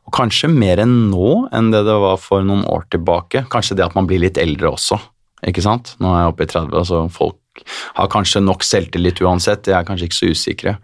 [0.08, 3.46] og kanskje mer enn nå enn det det var for noen år tilbake.
[3.52, 5.00] Kanskje det at man blir litt eldre også,
[5.48, 5.94] ikke sant.
[6.02, 7.64] Nå er jeg oppe i 30, så folk
[7.98, 9.66] har kanskje nok selvtillit uansett.
[9.66, 10.76] De er kanskje ikke så usikre.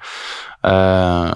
[0.65, 1.33] Uh,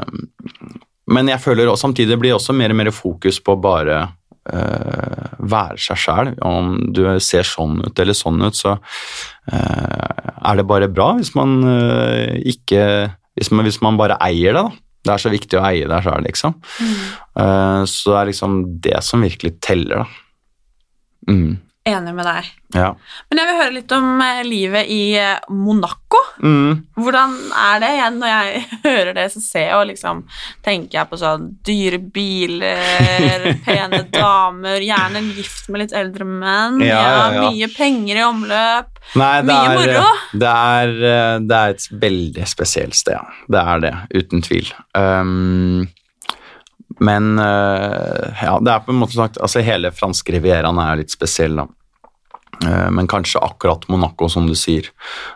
[1.07, 4.01] men jeg føler også, samtidig det blir også mer og mer fokus på bare
[4.47, 6.33] være seg sjæl.
[6.45, 11.33] Om du ser sånn ut eller sånn ut, så uh, er det bare bra hvis
[11.37, 12.83] man uh, ikke
[13.37, 14.83] hvis man, hvis man bare eier det, da.
[15.07, 16.55] Det er så viktig å eie deg sjæl, liksom.
[17.37, 20.07] Uh, så det er liksom det som virkelig teller, da.
[21.27, 21.53] Mm.
[21.87, 22.47] Enig med deg.
[22.75, 22.89] Ja.
[23.29, 26.19] Men jeg vil høre litt om eh, livet i eh, Monaco.
[26.43, 26.81] Mm.
[26.99, 30.23] Hvordan er det igjen når jeg hører det, så ser jeg og liksom
[30.65, 36.99] tenker jeg på sånn dyre biler, pene damer, gjerne gift med litt eldre menn, Ja,
[37.05, 38.91] ja, mye penger i omløp.
[39.15, 40.09] Nei, Mye er, moro.
[40.43, 43.45] Det er, eh, det er et veldig spesielt sted, ja.
[43.47, 44.73] Det er det, uten tvil.
[44.97, 45.87] Um,
[46.99, 51.53] men ja, det er på en måte sagt Altså, hele franske rivieraen er litt spesiell,
[51.59, 51.67] da.
[52.65, 54.89] Eh, men kanskje akkurat Monaco, som du sier.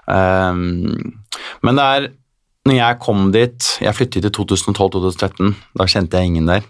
[0.06, 1.20] Um,
[1.62, 2.10] men det er
[2.66, 5.56] Når jeg kom dit Jeg flyttet i 2012-2013.
[5.78, 6.66] Da kjente jeg ingen der.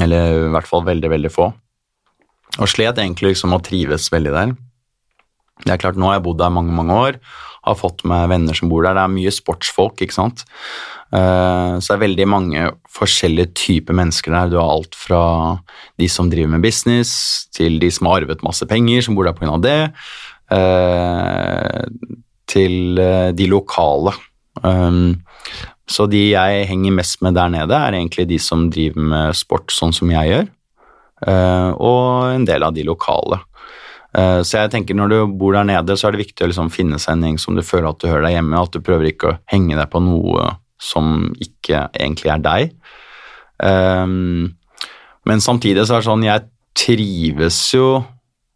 [0.00, 1.52] Eller i hvert fall veldig, veldig få.
[2.58, 4.52] Og slet egentlig liksom å trives veldig der.
[5.62, 7.20] Det er klart, Nå har jeg bodd der mange mange år,
[7.64, 8.96] har fått med venner som bor der.
[8.96, 10.42] Det er mye sportsfolk, ikke sant.
[11.14, 14.50] Eh, så det er veldig mange forskjellige typer mennesker der.
[14.50, 15.22] Du har alt fra
[16.00, 19.36] de som driver med business, til de som har arvet masse penger, som bor der
[19.38, 19.56] pga.
[19.62, 19.92] det,
[20.50, 21.84] eh,
[22.50, 24.12] til eh, de lokale.
[24.62, 25.22] Um,
[25.90, 29.70] så de jeg henger mest med der nede, er egentlig de som driver med sport,
[29.70, 30.46] sånn som jeg gjør,
[31.76, 33.40] og en del av de lokale.
[34.14, 36.70] Eh, Så jeg tenker når du bor der nede, så er det viktig å liksom
[36.72, 39.10] finne seg en gjeng som du føler at du hører deg hjemme, at du prøver
[39.10, 42.74] ikke å henge deg på noe som ikke egentlig er deg.
[43.58, 44.54] Um,
[45.24, 46.42] men samtidig så er det sånn, jeg
[46.74, 48.02] trives jo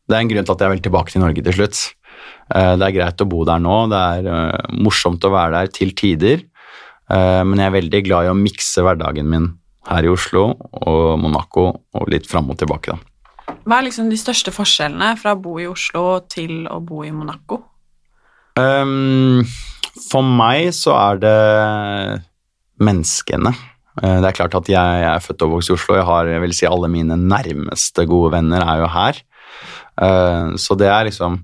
[0.08, 1.78] Det er en grunn til at jeg vil tilbake til Norge til slutt.
[2.50, 5.66] Eh, Det er greit å bo der nå, det er eh, morsomt å være der
[5.68, 6.42] til tider,
[7.08, 9.46] men jeg er veldig glad i å mikse hverdagen min
[9.88, 10.50] her i Oslo
[10.84, 11.62] og Monaco
[11.96, 12.98] og litt fram og tilbake, da.
[13.68, 17.10] Hva er liksom de største forskjellene fra å bo i Oslo til å bo i
[17.12, 17.60] Monaco?
[18.56, 19.44] Um,
[20.08, 21.34] for meg så er det
[22.80, 23.52] menneskene.
[24.00, 25.98] Eh, Det er klart at jeg, er født og vokst i Oslo.
[25.98, 29.20] Jeg har, jeg vil si alle mine nærmeste gode venner er jo her.
[30.00, 31.42] Eh, Så det er liksom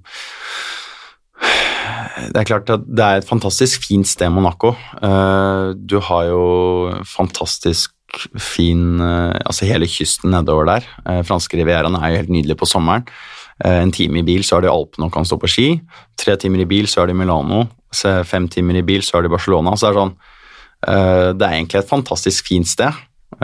[2.31, 4.73] Det er klart at det er et fantastisk fint sted, Monaco.
[5.03, 7.93] Eh, Du har jo fantastisk
[8.40, 10.88] fin eh, Altså hele kysten nedover der.
[11.09, 13.07] Eh, franske rivieraen er jo helt nydelig på sommeren.
[13.64, 15.68] Eh, en time i bil så er det Alpene og kan stå på ski.
[16.20, 17.66] Tre timer i bil så er det Milano.
[18.27, 19.77] Fem timer i bil så er det Barcelona.
[19.79, 20.14] Så det er sånn
[21.38, 22.92] Det er egentlig et fantastisk fint sted.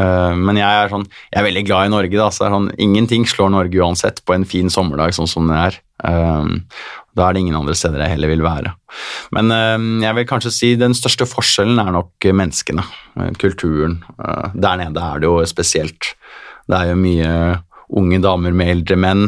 [0.01, 2.17] Eh, Men jeg er, sånn, jeg er veldig glad i Norge.
[2.17, 5.79] Da, så sånn, Ingenting slår Norge uansett på en fin sommerdag sånn som det er.
[6.09, 6.51] Eh,
[7.19, 8.71] Da er det ingen andre steder jeg heller vil være.
[9.35, 12.85] Men eh, jeg vil kanskje si den største forskjellen er nok menneskene.
[13.43, 13.99] Kulturen.
[14.55, 16.15] Der nede er det jo spesielt.
[16.71, 17.33] Det er jo mye
[17.99, 19.27] unge damer med eldre menn.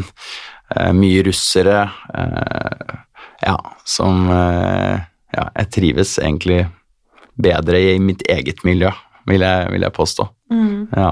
[0.95, 1.83] Mye russere.
[3.43, 6.61] Ja, som Ja, jeg trives egentlig
[7.41, 8.91] bedre i mitt eget miljø,
[9.29, 10.27] vil jeg, vil jeg påstå.
[10.97, 11.11] Ja.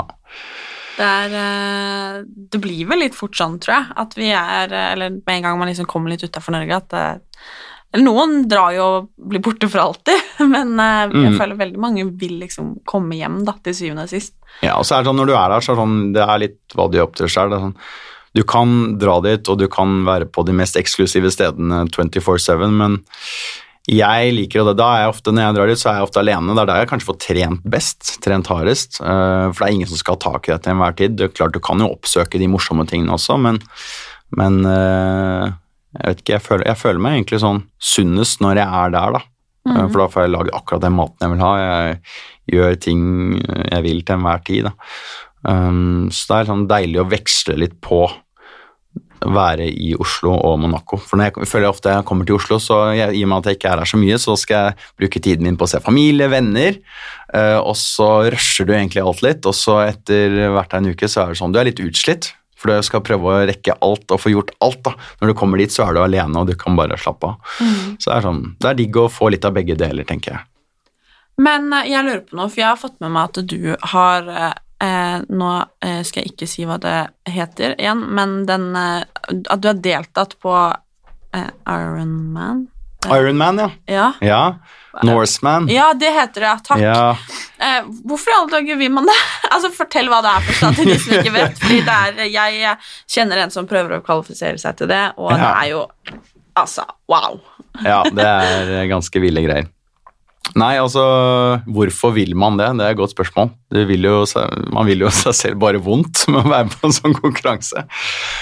[0.97, 2.15] Det er eh,
[2.51, 5.45] Det blir vel litt fort sånn, tror jeg, at vi er eh, Eller med en
[5.47, 7.05] gang man liksom kommer litt utafor Norge, at det,
[7.93, 10.21] eller Noen drar jo og blir borte for alltid,
[10.53, 11.39] men eh, jeg Mm.
[11.39, 14.35] føler veldig mange vil liksom komme hjem, da, til syvende og sist.
[14.63, 16.23] Ja, og så er det sånn når du er der, så er det sånn, det
[16.27, 17.51] er litt hva du opptrer selv.
[17.51, 17.75] Det er sånn,
[18.39, 22.95] du kan dra dit, og du kan være på de mest eksklusive stedene 24-7, men
[23.89, 24.75] jeg liker det.
[24.77, 26.53] Da er jeg ofte, når jeg drar dit, så er jeg ofte alene.
[26.53, 28.99] Det er der jeg kanskje får trent best, trent hardest.
[29.01, 31.17] eh, For det er ingen som skal ha tak i deg til enhver tid.
[31.17, 33.57] Det er klart, Du kan jo oppsøke de morsomme tingene også, men,
[34.37, 35.49] men eh,
[35.97, 39.17] jeg vet ikke, jeg føler, jeg føler meg egentlig sånn sunnest når jeg er der,
[39.17, 39.21] da.
[39.67, 39.89] Mm.
[39.91, 41.51] For da får jeg lagd akkurat den maten jeg vil ha.
[41.61, 41.99] Jeg
[42.55, 43.01] gjør ting
[43.43, 44.69] jeg vil til enhver tid.
[44.69, 44.71] Da.
[45.41, 48.05] Um, så det er sånn deilig å veksle litt på
[49.21, 50.97] være i Oslo og Monaco.
[50.97, 53.51] For når jeg føler ofte jeg kommer til Oslo, så jeg, i og med at
[53.51, 55.81] jeg ikke er her så mye, så skal jeg bruke tiden min på å se
[55.83, 56.77] familie, venner,
[57.33, 61.25] eh, og så rusher du egentlig alt litt, og så etter hvert en uke så
[61.25, 62.31] er det sånn, du er litt utslitt,
[62.61, 64.93] for du skal prøve å rekke alt og få gjort alt da.
[65.21, 67.53] Når du kommer dit så er du alene, og du kan bare slappe av.
[67.97, 70.45] Så det er sånn, det er digg å få litt av begge deler, tenker jeg.
[71.41, 74.29] Men eh, jeg lurer på noe, for jeg har fått med meg at du har
[74.81, 75.51] eh, Nå
[75.85, 76.97] eh, skal jeg ikke si hva det
[77.29, 79.01] heter igjen, men den eh,
[79.49, 80.53] At du har deltatt på
[81.33, 82.67] eh, Ironman?
[83.09, 83.69] Ironman, ja.
[83.85, 84.13] Ja.
[84.21, 84.43] Ja.
[85.03, 85.69] Norseman.
[85.71, 86.55] ja, det heter det.
[86.67, 86.81] Takk.
[86.83, 87.17] Ja.
[87.57, 89.15] Eh, hvorfor i alle dager vil man det?
[89.53, 91.57] altså, Fortell hva det er for til de som ikke vet.
[91.63, 92.75] Fordi det er, jeg
[93.09, 95.87] kjenner en som prøver å kvalifisere seg til det, og det er jo
[96.51, 97.37] Altså, wow.
[97.79, 99.69] ja, det er ganske ville greier.
[100.59, 101.03] Nei, altså,
[101.71, 102.67] hvorfor vil man det?
[102.79, 103.53] Det er et godt spørsmål.
[103.87, 104.17] Vil jo,
[104.75, 107.85] man vil jo seg selv bare vondt med å være på en sånn konkurranse.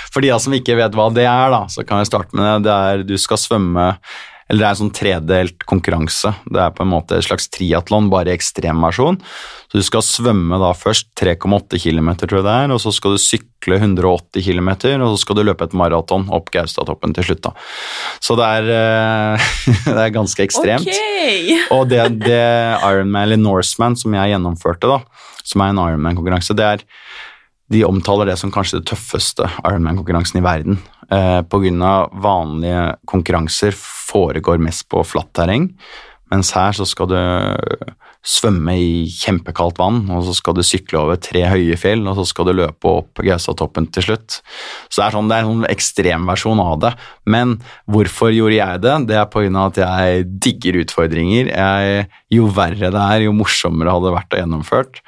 [0.10, 2.70] For de som ikke vet hva det er, da, så kan jeg starte med det.
[2.70, 3.92] Det er du skal svømme
[4.50, 6.32] eller det er en sånn tredelt konkurranse.
[6.50, 9.20] Det er på en måte et slags triatlon, bare i ekstremversjon.
[9.70, 13.14] Så du skal svømme da først 3,8 km, tror jeg det er, og så skal
[13.14, 17.44] du sykle 180 km, og så skal du løpe et maraton opp Gaustatoppen til slutt.
[17.46, 17.54] da.
[18.26, 19.52] Så det er, eh,
[19.94, 20.90] det er ganske ekstremt.
[20.90, 21.70] Ok.
[21.78, 22.42] Og det, det
[22.82, 26.88] Ironman, eller Norseman, som jeg gjennomførte, da, som er en Ironman-konkurranse, det er
[27.70, 30.80] de omtaler det som kanskje det tøffeste Ironman-konkurransen i verden.
[31.10, 31.40] Eh,
[31.86, 35.70] av vanlige konkurranser foregår mest på flatt terreng,
[36.30, 37.18] mens her så skal du
[38.20, 42.26] svømme i kjempekaldt vann, og så skal du sykle over tre høye fjell, og så
[42.28, 44.42] skal du løpe opp Gaustatoppen til slutt.
[44.92, 46.92] Så det er, sånn, det er en sånn ekstremversjon av det.
[47.32, 47.56] Men
[47.90, 48.96] hvorfor gjorde jeg det?
[49.10, 51.50] Det er av at jeg digger utfordringer.
[51.54, 55.02] Jeg, jo verre det er, jo morsommere hadde det vært å gjennomført.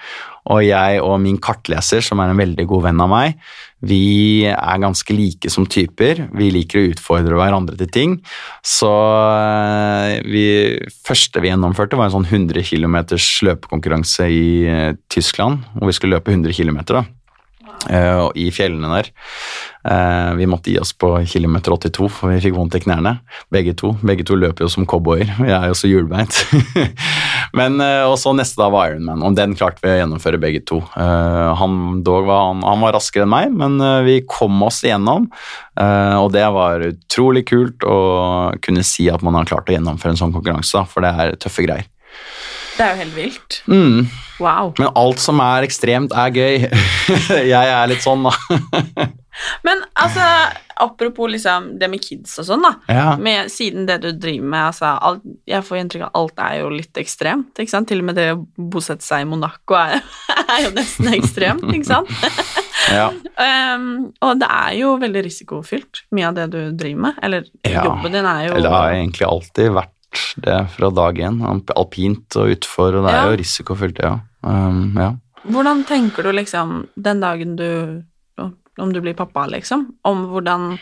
[0.49, 3.35] Og jeg og min kartleser, som er en veldig god venn av meg,
[3.81, 6.27] vi er ganske like som typer.
[6.37, 8.17] Vi liker å utfordre hverandre til ting.
[8.65, 10.45] Så eh, vi
[11.05, 12.99] første vi gjennomførte, var en sånn 100 km
[13.47, 16.83] løpekonkurranse i eh, Tyskland, hvor vi skulle løpe 100 km.
[16.93, 17.05] da.
[17.89, 19.11] eh, i fjellene der.
[19.81, 23.15] Uh, vi måtte gi oss på kilometer 82, for vi fikk vondt i knærne.
[23.49, 25.31] Begge to Begge to løper jo som cowboyer.
[25.39, 26.37] Vi er jo så hjulbeint.
[27.57, 30.63] Men, eh, og så neste da var Ironman, og den klarte vi å gjennomføre begge
[30.67, 30.79] to.
[30.95, 34.81] Eh, han, dog var, han, han var raskere enn meg, men eh, vi kom oss
[34.85, 35.29] igjennom.
[35.81, 37.97] og det var utrolig kult å
[38.61, 41.65] kunne si at man har klart å gjennomføre en sånn konkurranse, for det er tøffe
[41.65, 41.87] greier.
[42.75, 43.57] Det er jo helt vilt.
[43.71, 44.09] Mm.
[44.41, 44.71] Wow.
[44.79, 46.67] Men alt som er ekstremt, er gøy.
[47.53, 48.33] jeg er litt sånn, da.
[49.67, 50.27] Men altså,
[50.81, 52.71] apropos liksom det med kids og sånn, da.
[52.91, 53.05] ja.
[53.21, 56.57] Med, siden det du driver med, altså alt, Jeg får inntrykk av at alt er
[56.61, 57.87] jo litt ekstremt, ikke sant?
[57.91, 60.01] Til og med det å bosette seg i Monaco er,
[60.55, 62.11] er jo nesten ekstremt, ikke sant?
[62.99, 63.07] ja.
[63.37, 67.23] Um, og det er jo veldig risikofylt, mye av det du driver med.
[67.23, 67.85] Eller Ja.
[67.87, 69.97] jobben din er jo Eller det har egentlig alltid vært
[70.43, 71.37] det fra dag én.
[71.75, 74.17] Alpint og utfor, og det er jo risikofylt, ja.
[74.43, 75.13] Um, ja.
[75.47, 78.03] Hvordan tenker du liksom den dagen du
[78.81, 79.87] Om du blir pappa, liksom?
[80.07, 80.75] Om hvordan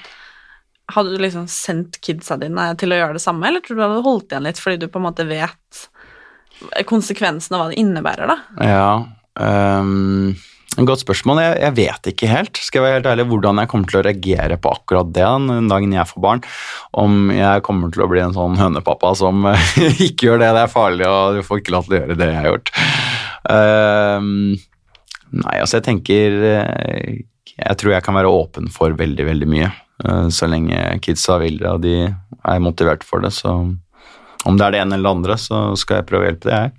[0.90, 3.84] Hadde du liksom sendt kidsa dine til å gjøre det samme, eller tror du du
[3.86, 5.82] hadde holdt igjen litt fordi du på en måte vet
[6.90, 8.38] konsekvensen av hva det innebærer, da?
[8.66, 8.88] ja.
[9.40, 10.34] Um,
[10.78, 11.42] godt spørsmål.
[11.44, 14.04] Jeg, jeg, vet ikke helt skal jeg være helt ærlig, hvordan jeg kommer til å
[14.06, 16.44] reagere på akkurat det den dagen jeg får barn.
[17.04, 19.48] Om jeg kommer til å bli en sånn hønepappa som
[20.10, 22.30] ikke gjør det, det er farlig, og du får ikke lov til å gjøre det
[22.32, 22.74] jeg har gjort.
[23.50, 24.30] Um,
[25.46, 26.40] nei, altså jeg tenker
[27.58, 29.70] Jeg tror jeg kan være åpen for veldig, veldig mye.
[30.06, 33.34] Uh, så lenge kidsa vil det, og de er motivert for det.
[33.36, 33.56] Så
[34.48, 36.60] om det er det ene eller det andre, så skal jeg prøve å hjelpe det,
[36.60, 36.76] jeg.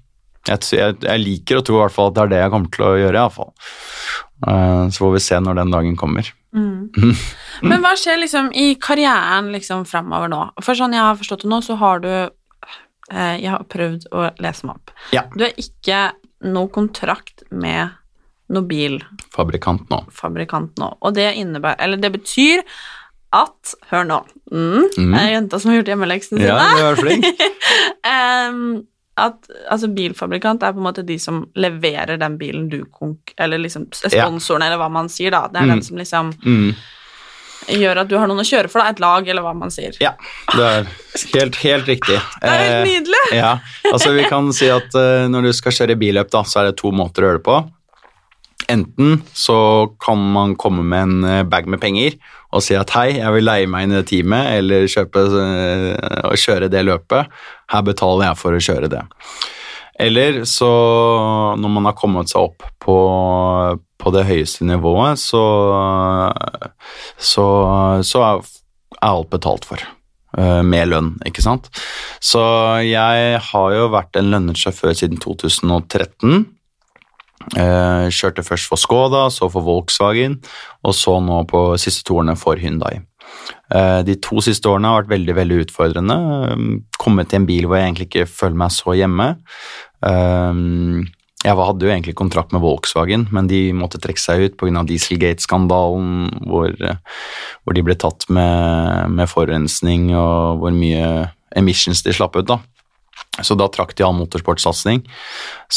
[0.48, 2.84] Jeg, jeg, liker å tro i hvert fall at det er det jeg kommer til
[2.86, 3.12] å gjøre.
[3.12, 3.50] i hvert fall.
[4.40, 6.30] Uh, så får vi se når den dagen kommer.
[6.56, 6.88] Mm.
[7.68, 10.40] Men hva skjer liksom i karrieren liksom framover nå?
[10.64, 14.30] For sånn jeg har forstått det nå, så har du uh, Jeg har prøvd å
[14.40, 14.94] lese meg opp.
[15.14, 15.26] Ja.
[15.36, 16.02] Du har ikke
[16.48, 17.92] noe kontrakt med
[18.50, 20.04] noe bilfabrikant nå.
[20.14, 20.88] Fabrikant nå.
[21.00, 22.64] Og det innebærer Eller det betyr
[23.30, 24.20] at Hør nå.
[24.50, 25.18] Mm, mm.
[25.30, 26.50] Jenta som har gjort hjemmeleksene sine.
[26.50, 27.44] Ja, du er flink.
[28.50, 28.64] um,
[29.20, 33.34] at altså, bilfabrikant er på en måte de som leverer den bilen du konk...
[33.38, 34.70] Eller liksom sponsoren, ja.
[34.70, 35.44] eller hva man sier, da.
[35.50, 35.74] Det er mm.
[35.74, 36.68] den som liksom mm.
[37.80, 38.94] gjør at du har noen å kjøre for, da.
[38.94, 39.98] Et lag, eller hva man sier.
[40.02, 40.14] Ja,
[40.54, 40.88] det er
[41.36, 42.18] helt, helt riktig.
[42.40, 43.24] Det er helt eh, nydelig!
[43.30, 43.52] Eh, ja,
[43.92, 46.80] altså Vi kan si at uh, når du skal kjøre billøp, da, så er det
[46.80, 47.60] to måter å gjøre det på.
[48.70, 49.56] Enten så
[50.02, 52.16] kan man komme med en eh, bag med penger
[52.50, 55.22] og si at hei, jeg vil leie meg inn i det teamet eller kjøpe
[56.26, 57.30] og kjøre det løpet.
[57.70, 59.04] Her betaler jeg for å kjøre det.
[60.00, 60.70] Eller så,
[61.60, 62.96] når man har kommet seg opp på,
[64.00, 65.44] på det høyeste nivået, så,
[67.20, 67.46] så,
[68.06, 68.52] så er
[69.04, 69.84] alt betalt for.
[70.38, 71.68] Eh, med lønn, ikke sant.
[72.22, 72.40] Så
[72.86, 76.46] jeg har jo vært en lønnet sjåfør siden 2013.
[77.56, 80.36] Uh, kjørte først for Skoda, så for Volkswagen,
[80.84, 83.00] og så nå på siste torene for Hyundai.
[83.72, 86.18] Uh, de to siste årene har vært veldig veldig utfordrende.
[86.52, 86.68] Um,
[87.00, 89.32] kommet til en bil hvor jeg egentlig ikke føler meg så hjemme.
[91.40, 94.82] Jeg hadde jo egentlig kontrakt med Volkswagen, men de måtte trekke seg ut pga.
[94.84, 102.36] Dieselgate-skandalen, hvor, hvor, de ble tatt med, med forurensning og hvor mye emissions de slapp
[102.36, 102.48] ut.
[102.52, 102.60] da.
[103.38, 105.04] Så da trakk de all motorsportsatsing.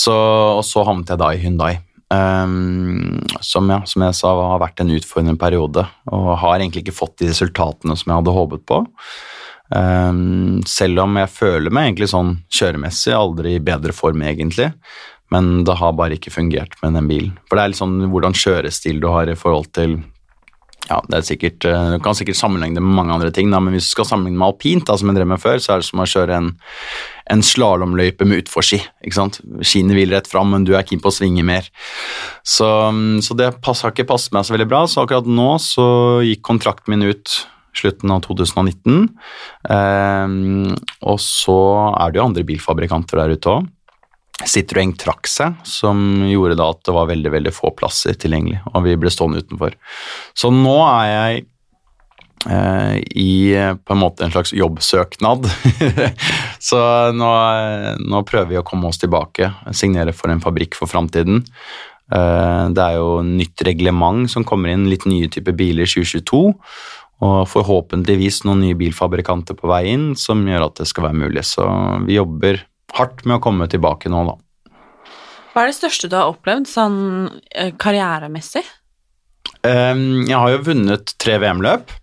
[0.09, 1.73] Og så havnet jeg da i Hyundai.
[2.13, 6.97] Um, som, ja, som, jeg sa har vært en utfordrende periode, og har egentlig ikke
[6.97, 8.83] fått de resultatene som jeg hadde håpet på.
[9.73, 14.69] Um, selv om jeg føler meg egentlig sånn kjøremessig aldri i bedre form, egentlig.
[15.33, 17.33] Men det har bare ikke fungert med den bilen.
[17.47, 19.97] For det er litt sånn hvordan kjørestil du har i forhold til
[20.89, 23.59] ja, det er sikkert, eh, Du kan sikkert sammenligne det med mange andre ting, da,
[23.63, 25.83] men hvis du skal sammenligne med alpint, da, som jeg drev med før, så er
[25.83, 26.49] det som å kjøre en,
[27.31, 28.81] en slalåmløype med utforski.
[29.05, 29.39] ikke sant?
[29.63, 31.69] Skiene hviler rett fram, men du er keen på å svinge mer.
[32.43, 32.67] Så,
[33.23, 34.83] så det pass, har ikke passet meg så veldig bra.
[34.87, 35.87] Så akkurat nå så
[36.25, 37.37] gikk kontrakten min ut
[37.73, 39.07] slutten av 2019.
[39.71, 40.35] Eh,
[41.07, 41.59] og så
[41.95, 43.71] er det jo andre bilfabrikanter der ute òg.
[44.41, 48.85] Citroën trakk seg, som gjorde da at det var veldig veldig få plasser tilgjengelig, og
[48.87, 49.75] vi ble stående utenfor.
[50.33, 51.43] Så nå er jeg
[52.49, 53.35] eh, i
[53.77, 55.47] på en måte en slags jobbsøknad.
[56.69, 56.81] så
[57.13, 57.31] nå,
[58.01, 61.45] nå, prøver vi å komme oss tilbake, signere for en fabrikk for framtiden.
[62.11, 66.43] Eh, det er jo nytt reglement som kommer inn, litt nye typer biler i 2022.
[67.23, 71.45] Og forhåpentligvis noen nye bilfabrikanter på vei inn som gjør at det skal være mulig.
[71.47, 71.63] Så
[72.09, 72.65] vi jobber
[72.97, 74.37] hardt med å komme tilbake nå, da.
[75.53, 77.01] Hva er det største du har opplevd sånn
[77.53, 78.63] eh, karrieremessig?
[79.67, 81.93] Ehm, jeg har jo vunnet tre VM-løp,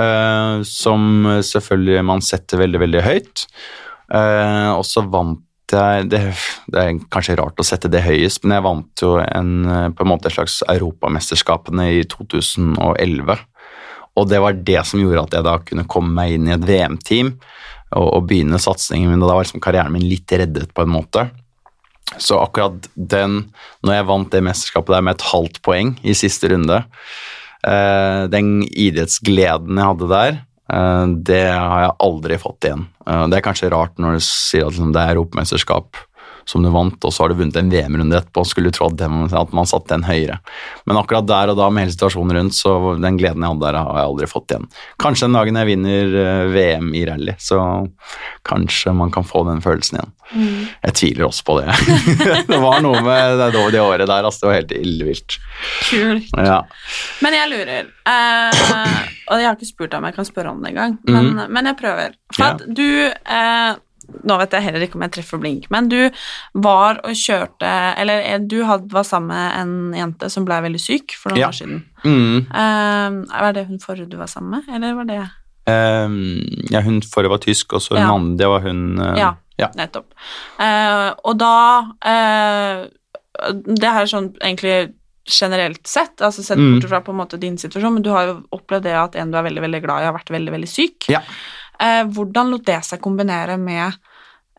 [0.00, 3.44] eh, som selvfølgelig man setter veldig, veldig høyt.
[4.14, 5.42] Eh, og så vant
[5.74, 6.20] jeg det,
[6.70, 9.52] det, er kanskje rart å sette det høyest, men jeg vant jo en,
[9.96, 13.40] på en måte et slags Europamesterskapene i 2011.
[14.14, 16.66] Og det var det som gjorde at jeg da kunne komme meg inn i et
[16.68, 17.32] VM-team
[17.92, 19.22] og, å begynne satsingen min.
[19.22, 21.28] Og da var liksom karrieren min litt reddet, på en måte.
[22.20, 23.40] Så akkurat den,
[23.84, 26.82] når jeg vant det mesterskapet der med et halvt poeng i siste runde,
[27.66, 32.86] eh, den idrettsgleden jeg hadde der, eh, det har jeg aldri fått igjen.
[33.06, 36.04] Eh, det er kanskje rart når du sier at liksom, det er europamesterskap
[36.44, 38.44] som du vant, og så har du vunnet en VM-runde etterpå.
[38.48, 40.38] Skulle tro at, den, at man satte den høyere.
[40.88, 43.78] Men akkurat der og da med hele situasjonen rundt, så den gleden jeg hadde der,
[43.80, 44.68] har jeg aldri fått igjen.
[45.02, 47.60] Kanskje den dagen jeg vinner eh, VM i rally, så
[48.48, 50.12] kanskje man kan få den følelsen igjen.
[50.34, 50.60] Mm.
[50.86, 51.78] Jeg tviler også på det.
[52.50, 54.44] det var noe med det, det året der, altså.
[54.44, 55.38] Det var helt illevilt.
[55.88, 56.30] Kult.
[56.36, 56.60] Ja.
[57.24, 58.68] Men jeg lurer, eh,
[59.30, 61.42] og jeg har ikke spurt om jeg kan spørre om det engang, men, mm.
[61.54, 62.16] men jeg prøver.
[62.34, 63.74] For at du eh,
[64.22, 65.98] nå vet jeg heller ikke om jeg treffer blink, men du
[66.64, 71.16] var og kjørte Eller eh, du var sammen med en jente som ble veldig syk
[71.18, 71.50] for noen ja.
[71.50, 71.84] år siden.
[72.04, 72.50] Mm.
[72.50, 75.20] Uh, var det hun forrige du var sammen med, eller var det
[75.70, 76.18] um,
[76.70, 78.10] Ja, hun forrige var tysk, og så hun ja.
[78.12, 80.12] andre, var hun uh, ja, ja, nettopp.
[80.58, 81.54] Uh, og da
[83.74, 84.94] Det her er sånn egentlig
[85.24, 86.74] generelt sett, altså sett Mm.
[86.74, 89.30] bort fra på en måte din situasjon, men du har jo opplevd det at en
[89.30, 91.08] du er veldig veldig glad i, har vært veldig veldig syk.
[91.08, 91.22] Ja.
[91.80, 93.96] Eh, hvordan lot det seg kombinere med,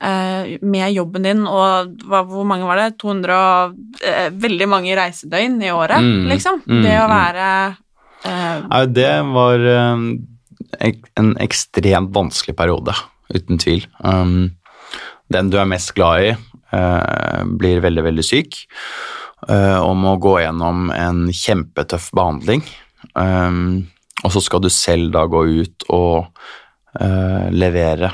[0.01, 2.97] eh, med jobben din, og hvor mange var det?
[3.01, 6.61] 200 og eh, veldig mange reisedøgn i året, Mm, liksom?
[6.65, 7.15] mm, det å mm.
[7.15, 7.47] være
[8.25, 9.65] eh, Nei, det var
[11.15, 12.95] en ekstremt vanskelig periode,
[13.33, 13.85] uten tvil.
[14.03, 14.51] Um,
[15.31, 16.35] den du er mest glad i,
[17.55, 18.57] blir veldig, veldig syk,
[19.47, 22.65] og må gå gjennom en kjempetøff behandling.
[23.15, 23.87] Um,
[24.25, 26.27] og så skal du selv da gå ut og
[26.99, 28.11] eh, levere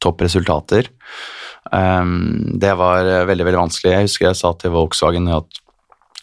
[0.00, 0.88] toppresultater.
[1.70, 3.92] Um, det var eh, veldig, veldig vanskelig.
[3.92, 5.60] Jeg husker jeg sa til Volkswagen at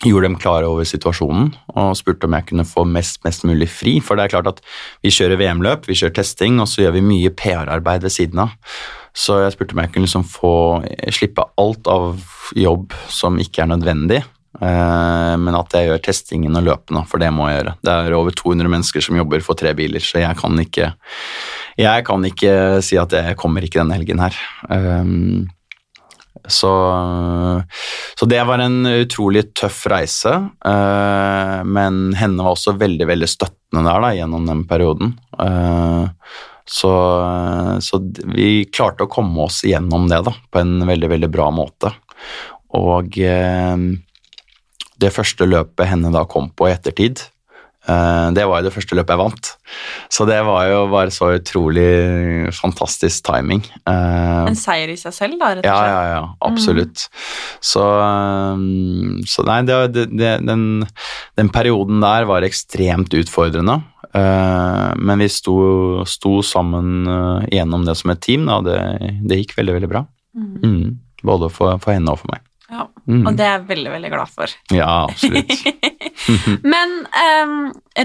[0.05, 3.95] gjorde dem klare over situasjonen og spurte om jeg kunne få mest, mest mulig fri.
[4.03, 4.61] For det er klart at
[5.05, 8.53] vi kjører VM-løp, vi kjører testing, og så gjør vi mye PR-arbeid ved siden av.
[9.17, 10.55] Så jeg spurte om jeg kunne liksom få
[11.15, 12.21] slippe alt av
[12.57, 14.21] jobb som ikke er nødvendig.
[14.61, 17.75] eh, Men at jeg gjør testingen og løpene, for det må jeg gjøre.
[17.81, 20.93] Det er over 200 mennesker som jobber for tre biler, så jeg kan ikke,
[21.77, 24.37] jeg kan ikke si at jeg kommer ikke denne helgen her.
[24.69, 25.47] Um,
[26.47, 26.71] så,
[28.19, 30.35] så det var en utrolig tøff reise,
[30.67, 35.13] Uh, men henne var også veldig veldig støttende der da, gjennom den perioden.
[35.39, 36.09] Uh,
[36.67, 36.91] så,
[37.83, 37.99] så
[38.33, 41.93] vi klarte å komme oss gjennom det da, på en veldig veldig bra måte.
[42.75, 43.77] Og uh,
[44.97, 47.23] det første løpet henne da kom på i ettertid,
[47.87, 49.49] det var jo det første løpet jeg vant.
[50.11, 53.63] Så det var jo bare så utrolig fantastisk timing.
[53.87, 55.71] Eh, en seier i seg selv, da, rett og slett?
[55.71, 57.05] ja, ja, ja, absolutt.
[57.63, 60.65] Så, um, så nei, det, det, den,
[61.39, 63.81] den perioden der var ekstremt utfordrende.
[64.17, 65.57] Men vi sto,
[66.09, 67.05] sto sammen
[67.53, 68.61] gjennom det som et team, da.
[68.65, 68.77] Det,
[69.29, 70.01] det gikk veldig, veldig bra.
[70.33, 70.55] Mm.
[70.63, 70.95] Mm.
[71.27, 72.46] Både for, for henne og for meg.
[73.07, 73.21] Mm.
[73.27, 74.51] Og det er jeg veldig, veldig glad for.
[74.75, 75.53] Ja, absolutt.
[76.73, 77.55] Men um,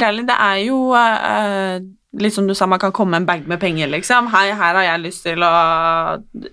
[0.00, 1.80] rally, det er jo uh,
[2.22, 4.28] litt som du sa, man kan komme med en bag med penger, liksom.
[4.34, 5.50] Hei, her har jeg lyst til å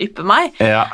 [0.01, 0.55] yppe meg.
[0.63, 0.85] Ja.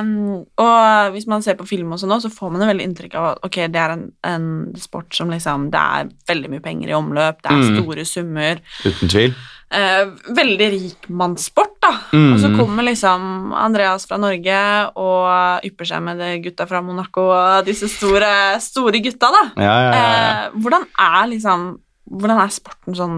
[0.00, 3.16] Um, og hvis man ser på film og sånn så får man et veldig inntrykk
[3.18, 4.46] av at ok, det er en, en
[4.78, 7.82] sport som liksom Det er veldig mye penger i omløp, det er Mm.
[7.82, 8.62] store summer.
[8.86, 9.34] Uten tvil.
[9.72, 10.06] Eh,
[10.36, 11.92] veldig rikmannssport, da.
[12.12, 12.34] Mm.
[12.34, 14.58] Og så kommer liksom Andreas fra Norge
[15.00, 19.42] og ypper seg med de gutta fra Monaco og disse store, store gutta, da.
[19.56, 20.02] Ja, ja, ja.
[20.02, 21.72] Eh, hvordan er liksom
[22.12, 23.12] Hvordan er sporten sånn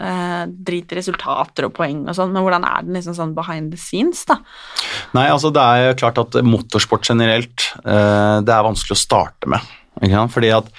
[0.00, 3.74] eh, Drit i resultater og poeng og sånn, men hvordan er den liksom sånn behind
[3.74, 4.38] the scenes, da?
[5.18, 9.66] Nei, altså det er klart at motorsport generelt, eh, det er vanskelig å starte med.
[9.98, 10.32] Ikke sant?
[10.34, 10.70] Fordi at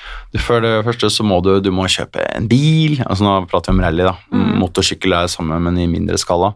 [0.45, 2.99] For det første så må du, du må kjøpe en bil.
[3.05, 4.15] altså Nå prater vi om rally, da.
[4.31, 4.57] Mm.
[4.61, 6.53] Motorsykkel er det samme, men i mindre skala.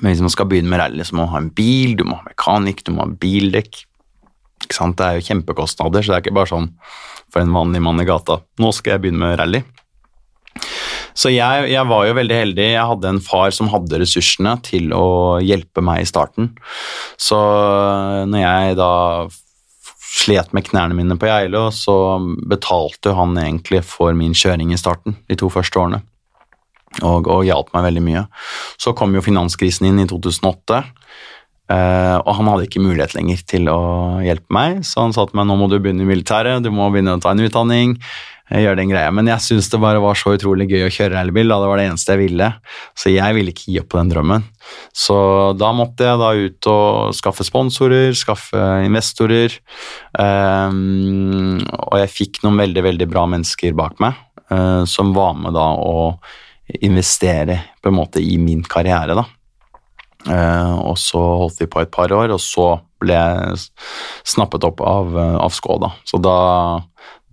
[0.00, 2.16] Men hvis man skal begynne med rally, så må man ha en bil, du må
[2.20, 3.82] ha mekanikk, du må ha bildekk.
[4.62, 4.96] Ikke sant?
[4.98, 6.72] Det er jo kjempekostnader, så det er ikke bare sånn
[7.32, 8.40] for en vanlig mann i gata.
[8.60, 9.62] Nå skal jeg begynne med rally.
[11.18, 12.66] Så jeg, jeg var jo veldig heldig.
[12.72, 16.52] Jeg hadde en far som hadde ressursene til å hjelpe meg i starten.
[17.20, 17.38] Så
[18.28, 18.92] når jeg da
[20.12, 21.94] slet med knærne mine på Geilo, så
[22.48, 26.02] betalte han egentlig for min kjøring i starten de to første årene.
[27.00, 28.26] Og, og hjalp meg veldig mye.
[28.80, 30.82] Så kom jo finanskrisen inn i 2008.
[31.72, 33.80] Uh, og han hadde ikke mulighet lenger til å
[34.20, 36.90] hjelpe meg, så han sa til meg nå må du begynne i militæret, du må
[36.92, 37.94] begynne å ta en utdanning.
[38.52, 39.10] Gjøre den greia.
[39.14, 41.80] Men jeg syns det bare var så utrolig gøy å kjøre elbil, da, Det var
[41.80, 42.48] det eneste jeg ville.
[42.98, 44.44] Så jeg ville ikke gi opp på den drømmen.
[44.92, 45.16] Så
[45.56, 49.56] da måtte jeg da ut og skaffe sponsorer, skaffe investorer.
[50.18, 54.18] Um, og jeg fikk noen veldig, veldig bra mennesker bak meg
[54.52, 56.12] uh, som var med da å
[56.82, 59.26] investere på en måte i min karriere, da.
[60.22, 63.62] Uh, og så holdt vi på et par år, og så ble jeg
[64.34, 65.92] snappet opp av, eh, av Skoda.
[66.06, 66.36] Så da,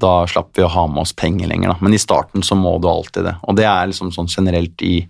[0.02, 1.86] da slapp vi å ha med oss penger lenger, da.
[1.86, 3.36] Men i starten så må du alltid det.
[3.48, 5.02] Og det er liksom sånn generelt i,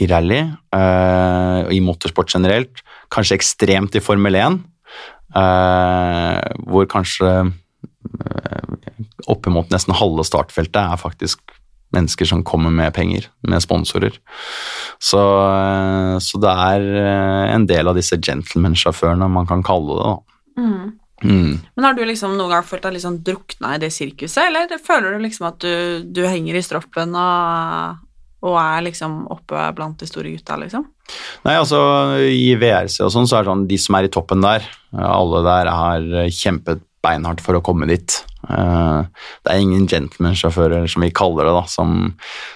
[0.00, 0.42] i rally,
[0.74, 2.84] uh, i motorsport generelt.
[3.14, 4.60] Kanskje ekstremt i Formel 1,
[5.36, 8.64] uh, hvor kanskje uh,
[9.30, 11.44] oppimot nesten halve startfeltet er faktisk
[11.94, 14.16] mennesker som kommer med penger, med sponsorer.
[14.98, 20.10] Så, eh, så det er eh, en del av disse gentleman-sjåførene man kan kalle det.
[20.10, 20.64] da.
[20.64, 20.92] Mm.
[21.24, 25.14] Men har du liksom noen gang følt deg liksom drukna i det sirkuset, eller føler
[25.16, 28.02] du liksom at du, du henger i stroppen og,
[28.44, 30.84] og er liksom oppe blant de store gutta, liksom?
[31.44, 31.78] Nei, altså
[32.28, 34.64] I VRC og sånn, så er det sånn de som er i toppen der,
[34.94, 38.14] eh, alle der har kjempet beinhardt for å komme dit.
[38.48, 39.02] Eh,
[39.44, 42.14] Det er ingen gentleman-sjåfører, som vi kaller det, da, som,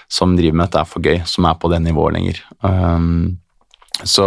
[0.09, 2.41] som driver med dette for gøy, som er på det nivået lenger.
[3.99, 4.25] Um, Så,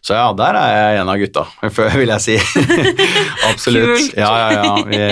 [0.00, 1.46] så, ja, der er jeg en av gutta,
[2.00, 2.36] vil jeg si.
[3.50, 3.92] Absolutt.
[3.92, 4.16] Kult.
[4.16, 4.76] Ja, ja, ja.
[4.88, 5.02] Vi,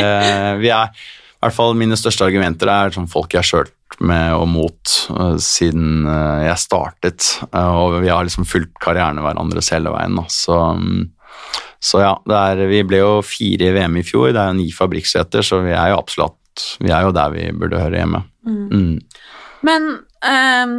[0.64, 0.94] vi er
[1.40, 4.92] i hvert fall mine største argumenter er sånn folk jeg har kjørt med og mot
[5.12, 7.30] uh, siden uh, jeg startet.
[7.48, 10.18] Uh, og vi har liksom fulgt karrieren hverandres hele veien.
[10.20, 10.26] Da.
[10.32, 11.09] Så, um,
[11.80, 14.34] så ja, er, vi ble jo fire i VM i fjor.
[14.34, 16.36] Det er jo ni fabrikkseter, så vi er jo absolutt
[16.80, 18.22] vi er jo der vi burde høre hjemme.
[18.46, 18.64] Mm.
[18.68, 18.94] Mm.
[19.66, 19.86] Men
[20.26, 20.74] ehm,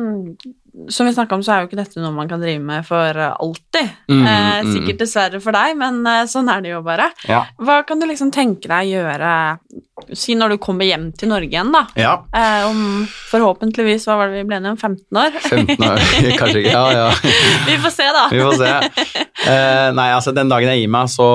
[0.90, 3.18] som vi snakka om, så er jo ikke dette noe man kan drive med for
[3.18, 3.90] alltid.
[4.08, 4.72] Mm, eh, mm.
[4.76, 7.10] sikkert dessverre for deg, men eh, sånn er det jo bare.
[7.28, 7.44] Ja.
[7.60, 9.32] Hva kan du liksom tenke deg å gjøre
[10.18, 11.84] Si når du kommer hjem til Norge igjen, da.
[12.00, 12.14] ja.
[12.34, 15.38] Eh, om forhåpentligvis, hva var det vi ble enige om, 15 år?
[15.46, 16.06] 15 år,
[16.40, 16.74] kanskje ikke.
[16.74, 17.36] Ja, ja.
[17.68, 18.24] vi får se, da.
[18.34, 18.72] Vi får se.
[19.46, 21.28] Eh, nei, altså den dagen jeg gir meg, så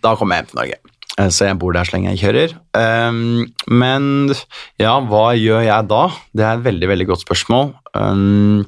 [0.00, 0.80] da kommer jeg hjem til Norge.
[1.20, 2.56] Eh, Så jeg bor der så lenge jeg kjører.
[2.74, 4.32] Um, men
[4.80, 6.02] ja, hva gjør jeg da?
[6.32, 7.74] Det er et veldig, veldig godt spørsmål.
[7.94, 8.66] Um,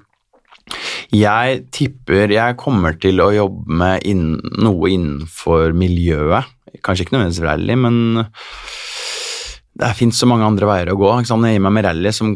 [1.12, 6.48] jeg tipper jeg kommer til å jobbe med inn, noe innenfor miljøet.
[6.84, 7.98] Kanskje ikke nødvendigvis rally, men
[9.82, 11.10] det fins så mange andre veier å gå.
[11.26, 12.32] Når jeg gir meg med rally, som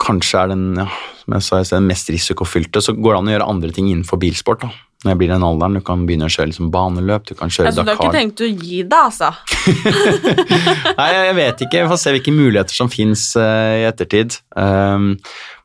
[0.00, 0.86] kanskje er den, ja,
[1.24, 4.20] som jeg sa, den mest risikofylte, så går det an å gjøre andre ting innenfor
[4.22, 4.62] bilsport.
[4.64, 4.89] da.
[5.00, 7.70] Når jeg blir den alderen, Du kan begynne å kjøre liksom baneløp, du kan kjøre
[7.70, 9.30] Altså, du har ikke tenkt å gi deg, altså?
[11.00, 11.84] Nei, jeg vet ikke.
[11.86, 14.36] Vi får se hvilke muligheter som fins i ettertid.
[14.52, 15.14] Um,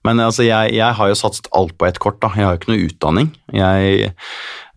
[0.06, 2.20] men altså, jeg, jeg har jo satset alt på ett kort.
[2.22, 2.30] da.
[2.38, 3.30] Jeg har jo ikke noe utdanning.
[3.56, 4.12] Jeg,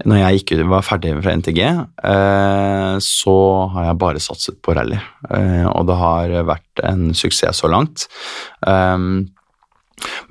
[0.09, 1.61] når jeg gikk ut, var ferdig fra NTG,
[2.13, 3.37] eh, så
[3.75, 5.01] har jeg bare satset på rally.
[5.29, 8.07] Eh, og det har vært en suksess så langt.
[8.65, 9.29] Um,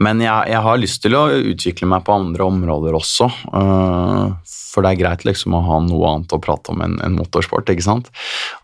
[0.03, 3.29] men jeg, jeg har lyst til å utvikle meg på andre områder også.
[3.53, 7.15] øh, for det er greit liksom å ha noe annet å prate om enn en
[7.17, 8.11] motorsport, ikke sant?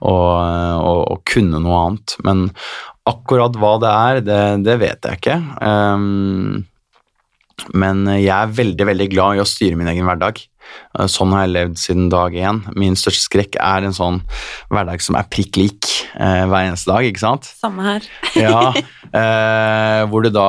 [0.05, 2.13] Og, og, og kunne noe annet.
[2.27, 2.43] Men
[3.09, 5.39] akkurat hva det er, det, det vet jeg ikke.
[5.65, 6.67] Um,
[7.73, 10.39] men jeg er veldig veldig glad i å styre min egen hverdag.
[10.97, 12.61] Eh, Sånn har jeg levd siden dag én.
[12.79, 14.21] Min største skrekk er en sånn
[14.73, 17.05] hverdag som er prikk lik eh, hver eneste dag.
[17.07, 17.49] ikke sant?
[17.61, 18.07] Samme her.
[18.43, 18.71] Ja,
[19.13, 20.47] eh, Hvor du da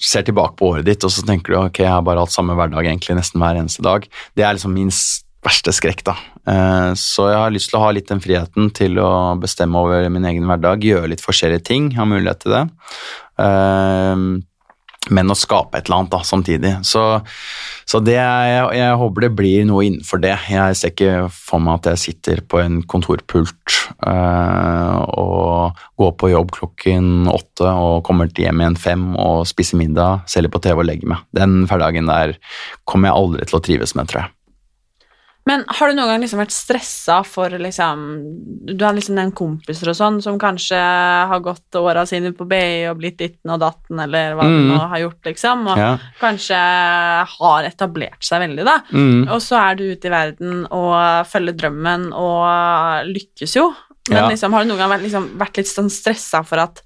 [0.00, 2.56] ser tilbake på året ditt og så tenker du ok, jeg har bare hatt samme
[2.58, 4.08] hverdag egentlig nesten hver eneste dag.
[4.38, 4.90] Det er liksom min
[5.42, 6.04] verste skrekk.
[6.06, 6.14] da.
[6.48, 9.10] Eh, så jeg har lyst til å ha litt den friheten til å
[9.42, 12.62] bestemme over min egen hverdag, gjøre litt forskjellige ting, ha mulighet til det.
[13.42, 14.24] Eh,
[15.10, 16.72] men å skape et eller annet da, samtidig.
[16.86, 17.02] Så,
[17.88, 20.34] så det jeg, jeg håper det blir noe innenfor det.
[20.52, 26.30] Jeg ser ikke for meg at jeg sitter på en kontorpult øh, og går på
[26.30, 30.84] jobb klokken åtte og kommer til hjem igjen fem og spiser middag, selger på TV
[30.84, 31.26] og legger meg.
[31.34, 32.36] Den hverdagen der
[32.86, 34.36] kommer jeg aldri til å trives med, tror jeg.
[35.44, 38.02] Men har du noen gang liksom vært stressa for liksom
[38.76, 42.86] Du har liksom den kompiser og sånn som kanskje har gått åra sine på BI
[42.90, 44.68] og blitt ditten og datten, eller hva de Mm.
[44.70, 45.98] nå har gjort, liksom, og Ja.
[46.20, 46.54] kanskje
[47.26, 48.78] har etablert seg veldig, da.
[48.92, 49.28] Mm.
[49.32, 53.74] Og så er du ute i verden og følger drømmen og lykkes jo.
[54.08, 54.28] Men Ja.
[54.28, 56.82] liksom, har du noen gang vært, liksom, vært litt sånn stressa for at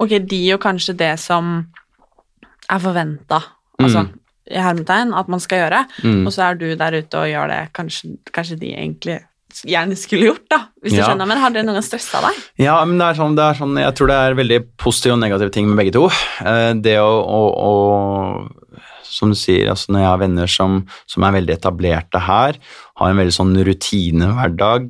[0.00, 1.68] ok, de og kanskje det som
[2.68, 3.42] er forventa,
[3.78, 4.08] altså
[4.50, 6.26] i hermetegn, at man skal gjøre, Mm.
[6.26, 9.20] og så er du der ute og gjør det kanskje, kanskje de egentlig
[9.64, 11.06] gjerne skulle gjort, da, hvis du Ja.
[11.08, 11.26] skjønner.
[11.28, 12.34] Men har det noen gang stressa deg?
[12.58, 15.20] Ja, men det er sånn, det er sånn, jeg tror det er veldig positive og
[15.20, 16.06] negative ting med begge to.
[16.44, 18.50] Eh, Det å, å, å
[19.04, 22.54] som du sier, altså når jeg har venner som, som er veldig etablerte her,
[22.96, 23.54] har en veldig sånn
[24.56, 24.88] dag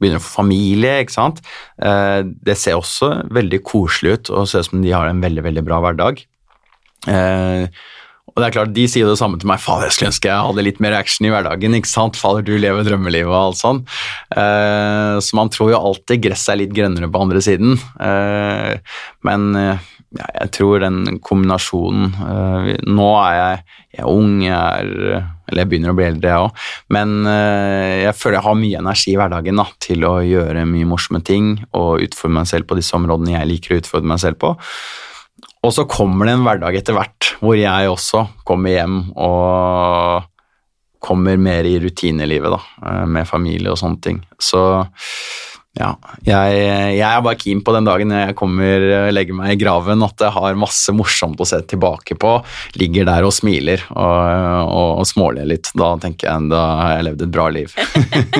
[0.00, 1.40] begynner å få familie, ikke sant.
[1.80, 5.42] Eh, Det ser også veldig koselig ut og ser ut som de har en veldig,
[5.44, 6.24] veldig bra hverdag.
[7.06, 7.68] Eh,
[8.30, 9.60] og det er klart, De sier det samme til meg.
[9.62, 11.76] Fader, jeg skulle ønske jeg hadde litt mer action i hverdagen.
[11.76, 12.18] ikke sant?
[12.20, 13.80] Fader, du lever drømmelivet og alt sånn.
[14.30, 17.74] Eh, så man tror jo alltid gresset er litt grønnere på andre siden.
[18.00, 23.60] Eh, men eh, ja, jeg tror den kombinasjonen eh, Nå er jeg,
[23.94, 24.88] jeg er ung, jeg er
[25.20, 26.64] Eller jeg begynner å bli eldre, jeg òg.
[26.96, 30.88] Men eh, jeg føler jeg har mye energi i hverdagen da, til å gjøre mye
[30.90, 34.38] morsomme ting og utfordre meg selv på disse områdene jeg liker å utfordre meg selv
[34.42, 34.54] på.
[35.60, 40.26] Og så kommer det en hverdag etter hvert hvor jeg også kommer hjem og
[41.00, 44.18] kommer mer i rutinelivet, da, eh, med familie og sånne ting.
[44.40, 44.60] Så
[45.78, 45.92] ja,
[46.26, 46.56] jeg,
[46.96, 50.24] jeg er bare keen på den dagen jeg kommer og legger meg i graven, at
[50.24, 52.32] jeg har masse morsomt å se tilbake på.
[52.80, 54.18] Ligger der og smiler og,
[54.66, 55.70] og, og småler litt.
[55.78, 57.76] Da tenker jeg da har jeg levd et bra liv.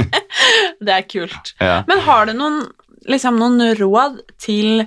[0.85, 1.55] Det er kult.
[1.61, 1.81] Ja.
[1.89, 2.61] Men har du noen,
[3.09, 4.85] liksom, noen råd til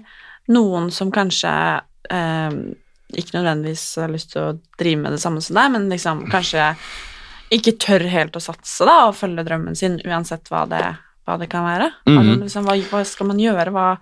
[0.51, 1.53] noen som kanskje
[2.09, 2.59] eh,
[3.13, 6.73] ikke nødvendigvis har lyst til å drive med det samme som deg, men liksom kanskje
[7.53, 10.83] ikke tør helt å satse da, og følge drømmen sin, uansett hva det,
[11.27, 11.91] hva det kan være?
[12.07, 12.19] Mm -hmm.
[12.19, 13.71] altså, liksom, hva, hva skal man gjøre?
[13.71, 13.97] Hva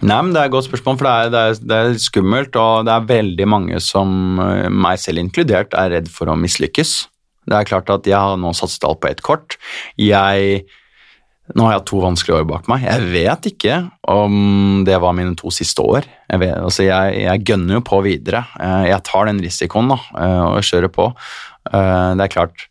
[0.00, 2.56] Nei, men Det er et godt spørsmål, for det er, det, er, det er skummelt,
[2.56, 7.08] og det er veldig mange som, eh, meg selv inkludert, er redd for å mislykkes.
[7.46, 9.58] Det er klart at jeg har nå satset alt på ett kort.
[10.00, 10.64] Jeg
[11.50, 12.84] nå har jeg to vanskelige år bak meg.
[12.86, 13.78] Jeg vet ikke
[14.08, 16.06] om det var mine to siste år.
[16.30, 18.44] Jeg, vet, altså jeg, jeg gønner jo på videre.
[18.62, 21.08] Eh, jeg tar den risikoen da, eh, og kjører på.
[21.72, 22.68] Eh, det er klart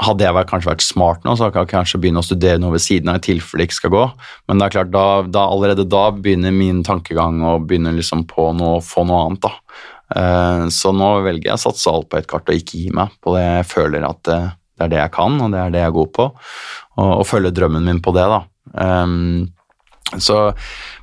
[0.00, 2.80] Hadde jeg kanskje vært smart nå, så hadde jeg kanskje begynne å studere noe ved
[2.80, 4.04] siden av i tilfelle det ikke skal gå.
[4.48, 8.46] Men det er klart, da, da, allerede da begynner min tankegang å begynne liksom på
[8.56, 9.44] noe, få noe annet.
[9.44, 10.70] da.
[10.72, 13.36] Så nå velger jeg å satse alt på et kart og ikke gi meg på
[13.36, 14.32] det jeg føler at
[14.80, 17.24] det, er det jeg kan, og det er det jeg er god på og, og
[17.28, 18.42] følge drømmen min på det, da.
[18.80, 19.50] Um,
[20.18, 20.50] så,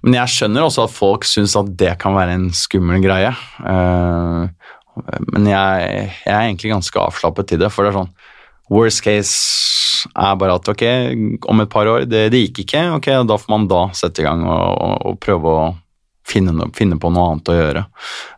[0.03, 3.31] men jeg skjønner også at folk syns at det kan være en skummel greie.
[3.63, 4.49] Uh,
[5.31, 5.87] men jeg,
[6.25, 8.15] jeg, er egentlig ganske avslappet til det, for det er sånn
[8.73, 10.83] Worst case er bare at ok,
[11.47, 14.25] om et par år, det, det gikk ikke, ok, da får man da sette i
[14.27, 15.67] gang og, og, og prøve å
[16.27, 17.83] finne, finne, på noe annet å gjøre.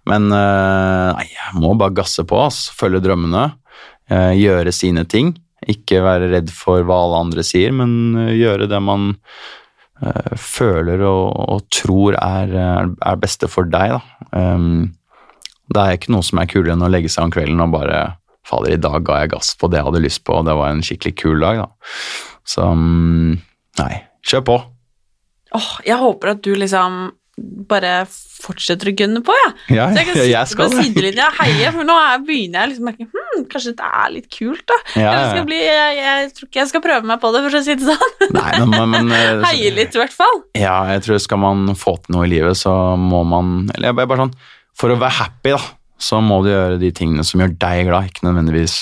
[0.10, 2.68] Men uh, nei, jeg må bare gasse på, ass.
[2.78, 3.48] følge drømmene,
[4.10, 5.34] gjøre sine ting.
[5.68, 9.12] Ikke være redd for hva alle andre sier, men eh, gjøre det man
[10.04, 13.98] uh, føler og, og tror er, er, beste for deg.
[14.32, 14.96] Um,
[15.70, 18.00] det er ikke noe som er kulere enn å legge seg om kvelden og bare
[18.50, 20.72] Fader, i dag ga jeg gass på det jeg hadde lyst på, og det var
[20.74, 21.68] en skikkelig kul dag, da.
[22.48, 23.36] Så um,
[23.78, 23.92] nei,
[24.26, 24.56] kjør på.
[25.50, 26.96] Åh, oh, jeg håper at du liksom
[27.70, 28.04] bare
[28.40, 29.52] fortsetter å gunne på, jeg.
[29.78, 31.96] Ja, så jeg kan sitte jeg på sidelinja og heie, for nå
[32.28, 34.78] begynner jeg liksom merke hm, kanskje det er litt kult, da.
[35.00, 35.44] Ja, ja.
[35.48, 37.90] Bli, jeg, jeg, tror ikke jeg skal prøve meg på det, for å si det
[37.90, 38.16] sånn.
[38.38, 40.40] Nei, men, men, men, heie litt, i hvert fall.
[40.58, 44.00] Ja, jeg tror skal man få til noe i livet, så må man Eller jeg
[44.00, 44.34] bare sånn
[44.78, 45.62] For å være happy, da,
[46.00, 48.78] så må du gjøre de tingene som gjør deg glad, ikke nødvendigvis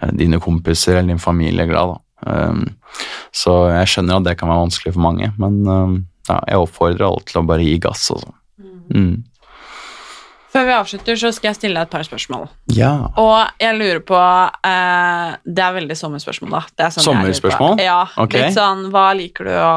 [0.00, 2.00] eh, dine kompiser eller din familie glad, da.
[2.24, 2.64] Um,
[3.34, 5.96] så jeg skjønner at det kan være vanskelig for mange, men um,
[6.28, 8.08] ja, jeg oppfordrer alle til å bare gi gass.
[8.14, 8.34] Altså.
[8.94, 9.24] Mm.
[10.54, 12.44] Før vi avslutter, så skal jeg stille deg et par spørsmål.
[12.76, 12.92] Ja.
[13.18, 16.90] Og jeg lurer på eh, Det er veldig sommerspørsmål, da.
[16.94, 17.80] Sånn sommerspørsmål?
[17.82, 18.04] Ja.
[18.22, 18.46] Okay.
[18.46, 19.72] Litt sånn Hva liker du å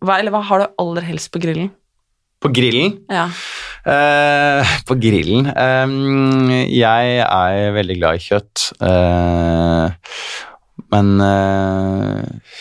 [0.00, 1.68] hva, Eller hva har du aller helst på grillen?
[2.40, 2.94] På grillen?
[3.12, 3.26] Ja.
[3.86, 8.70] Eh, på grillen um, Jeg er veldig glad i kjøtt.
[8.80, 10.16] Eh,
[10.94, 12.56] men eh,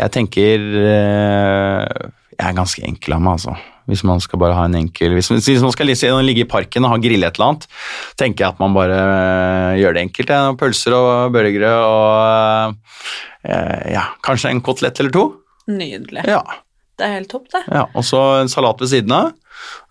[0.00, 3.56] jeg tenker eh, Jeg er ganske enkel av meg, altså.
[3.90, 5.90] Hvis man skal bare ha en enkel Hvis man, hvis man skal
[6.24, 7.66] ligge i parken og ha grille et eller annet,
[8.20, 10.32] tenker jeg at man bare eh, gjør det enkelt.
[10.32, 10.54] Ja.
[10.60, 12.74] Pølser og burgere og
[13.44, 15.24] eh, ja, kanskje en kotelett eller to.
[15.70, 16.24] Nydelig.
[16.28, 16.42] Ja.
[17.00, 17.62] Det er helt topp, det.
[17.72, 19.30] Ja, Og så en salat ved siden av.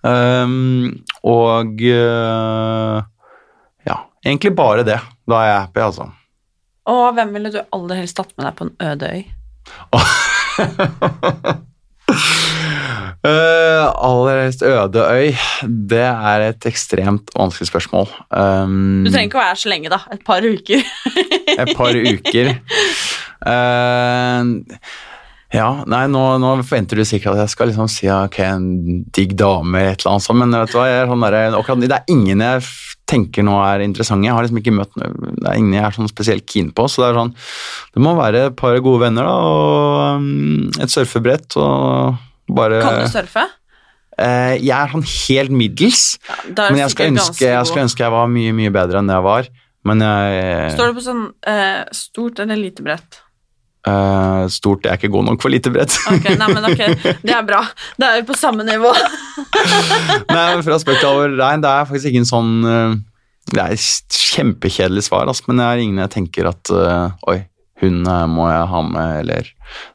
[0.05, 2.99] Um, og uh,
[3.85, 4.99] ja, egentlig bare det.
[5.29, 6.09] Da er jeg happy, altså.
[6.89, 9.23] Og hvem ville du aller helst tatt med deg på en øde øy?
[9.95, 10.03] Uh,
[14.09, 15.29] aller helst øde øy,
[15.91, 18.07] det er et ekstremt vanskelig spørsmål.
[18.29, 19.99] Um, du trenger ikke å være så lenge, da.
[20.15, 20.79] Et par uker.
[21.61, 22.45] et par uker.
[23.39, 24.43] Uh,
[25.49, 28.65] ja, nei, nå, nå, forventer du sikkert at jeg skal liksom si ok, en
[29.15, 31.37] digg dame eller et eller annet sånt, men vet du hva, jeg er sånn der,
[31.57, 32.59] akkurat, det er ingen jeg
[33.09, 34.27] tenker nå er interessante.
[34.27, 36.87] Jeg har liksom ikke møtt Det er ingen jeg er sånn spesielt keen på.
[36.91, 37.35] Så det er sånn
[37.95, 43.01] Det må være et par gode venner, da, og um, et surfebrett og bare Kan
[43.03, 43.45] du surfe?
[44.19, 48.11] Eh, jeg er sånn helt middels, ja, men jeg skal, ønske, jeg skal, ønske, jeg
[48.11, 49.47] var mye, mye bedre enn det jeg var.
[49.87, 53.21] Men jeg Står du på sånn eh, stort eller lite brett?
[53.87, 55.93] Uh, stort er ikke god nok for lite bredt.
[56.11, 56.81] okay, nei, men ok,
[57.23, 57.61] Det er bra.
[57.99, 58.91] Da er vi på samme nivå.
[60.35, 62.97] nei, men Fra spøk til alvor, nei, det er faktisk ikke en sånn uh,
[63.53, 67.39] Det er et kjempekjedelig svar, altså, men det er ingen jeg tenker at uh, Oi,
[67.79, 69.53] hun må jeg ha med, eller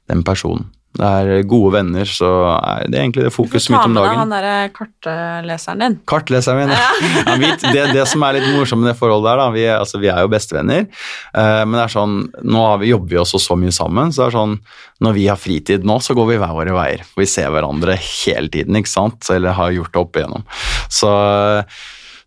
[0.08, 0.70] den personen.
[0.94, 4.12] Det er gode venner, så er det egentlig det fokuset mitt om dagen.
[4.14, 5.96] Du får ta med deg han derre kartleseren din.
[6.06, 6.90] Kartleseren min, ja.
[7.18, 9.98] ja vet, det, det, som er litt morsomt med det forholdet der, da, vi, altså,
[10.04, 10.86] vi er jo bestevenner,
[11.34, 12.14] uh, men det er sånn,
[12.46, 14.54] nå vi, jobber vi også så mye sammen, så det er sånn,
[15.02, 17.02] når vi har fritid nå, så går vi hver våre veier.
[17.18, 20.46] Vi ser hverandre hele tiden, ikke sant, eller har gjort det opp igjennom.
[20.94, 21.10] Så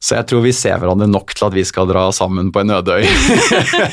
[0.08, 2.72] så jeg tror vi ser hverandre nok til at vi skal dra sammen på en
[2.78, 3.08] øde øy.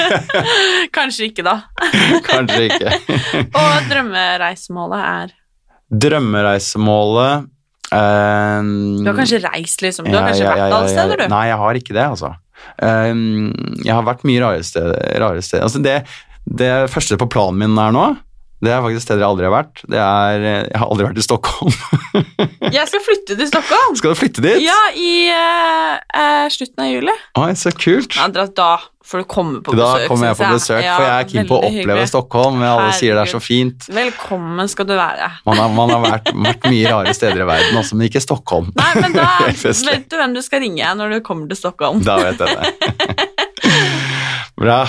[0.96, 1.56] Kanskje ikke, da.
[2.28, 2.92] Kanskje ikke.
[3.58, 5.32] Og drømmereisemålet er?
[6.04, 7.48] Drømmereisemålet
[7.90, 8.70] um,
[9.02, 10.06] Du har kanskje reist, liksom?
[10.06, 11.26] Du har kanskje ja, ja, ja, vært alle steder, du?
[11.34, 12.30] Nei, jeg har ikke det, altså.
[12.78, 13.50] Um,
[13.82, 15.02] jeg har vært mye rare steder.
[15.24, 15.66] Rare steder.
[15.66, 15.96] Altså det,
[16.46, 18.06] det første på planen min er nå,
[18.62, 19.82] det er faktisk steder jeg aldri har vært.
[19.90, 21.74] Er, jeg har aldri vært i Stockholm.
[22.76, 23.96] jeg skal flytte til Stockholm.
[23.98, 24.62] Skal du flytte dit?
[24.64, 27.14] Ja, i uh, slutten av juli.
[27.40, 28.16] Oi, så kult.
[28.16, 28.70] Ja, da
[29.04, 30.04] får du komme på besøk.
[30.06, 32.10] Da kommer jeg på besøk, ja, for jeg er keen på å oppleve hyggelig.
[32.14, 32.58] Stockholm.
[32.60, 33.00] Men alle Herregud.
[33.02, 33.88] sier det er så fint.
[34.00, 35.30] Velkommen skal du være.
[35.50, 38.70] Man har, man har vært, vært, mye rare steder i verden også, men ikke Stockholm.
[38.80, 42.00] Nei, men da vet du hvem du skal ringe når du kommer til Stockholm.
[42.06, 43.28] Da vet jeg det.
[44.64, 44.84] Bra.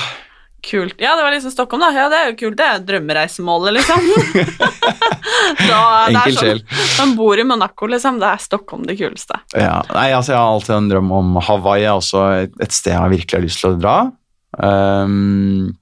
[0.65, 0.95] Kult.
[0.97, 1.91] Ja, det var liksom Stockholm, da.
[1.93, 2.57] Ja, det er jo kult.
[2.57, 4.07] Det er drømmereisemålet, liksom.
[5.69, 6.61] da, Enkel er sjel.
[6.65, 8.17] sånn, Man bor i Monaco, liksom.
[8.21, 9.37] Da er Stockholm det kuleste.
[9.53, 12.95] Ja, nei, altså Jeg har alltid en drøm om Hawaii, er også et, et sted
[12.95, 13.97] jeg virkelig har lyst til å dra.
[14.65, 15.75] Ehm,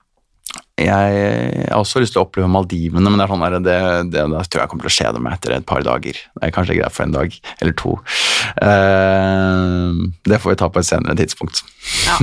[0.81, 3.75] jeg har også lyst til å oppleve Maldivene, men det er sånn der, det,
[4.09, 6.17] det, det tror jeg kommer til å skje det med etter et par dager.
[6.17, 7.93] Det er kanskje greit for en dag eller to.
[8.57, 11.61] Uh, det får vi ta på et senere tidspunkt.
[12.07, 12.17] Ja.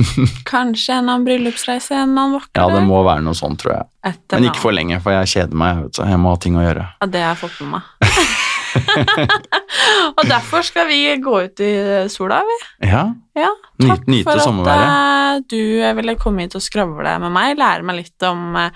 [0.49, 3.89] Kanskje en annen bryllupsreise en annen vakker Ja, det må være noe sånt, tror jeg.
[4.11, 5.83] Etter Men ikke for lenge, for jeg kjeder meg.
[5.85, 6.03] Vet du.
[6.11, 6.87] Jeg må ha ting å gjøre.
[6.99, 7.91] Ja, det har jeg fått med meg.
[10.17, 11.71] og derfor skal vi gå ut i
[12.11, 12.57] sola, vi.
[12.91, 13.05] Ja,
[13.37, 13.47] Ja,
[13.79, 15.59] takk for at eh, du
[15.97, 18.73] ville komme hit og skravle med meg, lære meg litt om eh,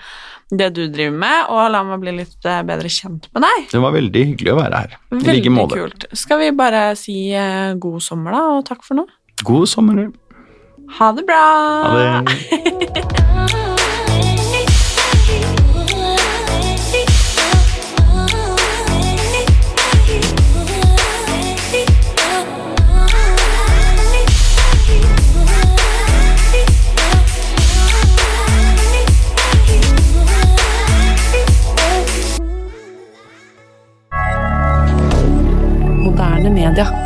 [0.50, 3.68] det du driver med, og la meg bli litt eh, bedre kjent med deg.
[3.74, 4.96] Det var veldig hyggelig å være her.
[5.10, 5.80] I like Veldig måte.
[5.82, 6.08] kult.
[6.16, 9.06] Skal vi bare si eh, god sommer, da, og takk for nå?
[9.44, 10.06] God sommer.
[11.00, 11.44] Ha det bra!
[11.84, 13.56] Ha det.
[36.46, 37.05] Moderne media.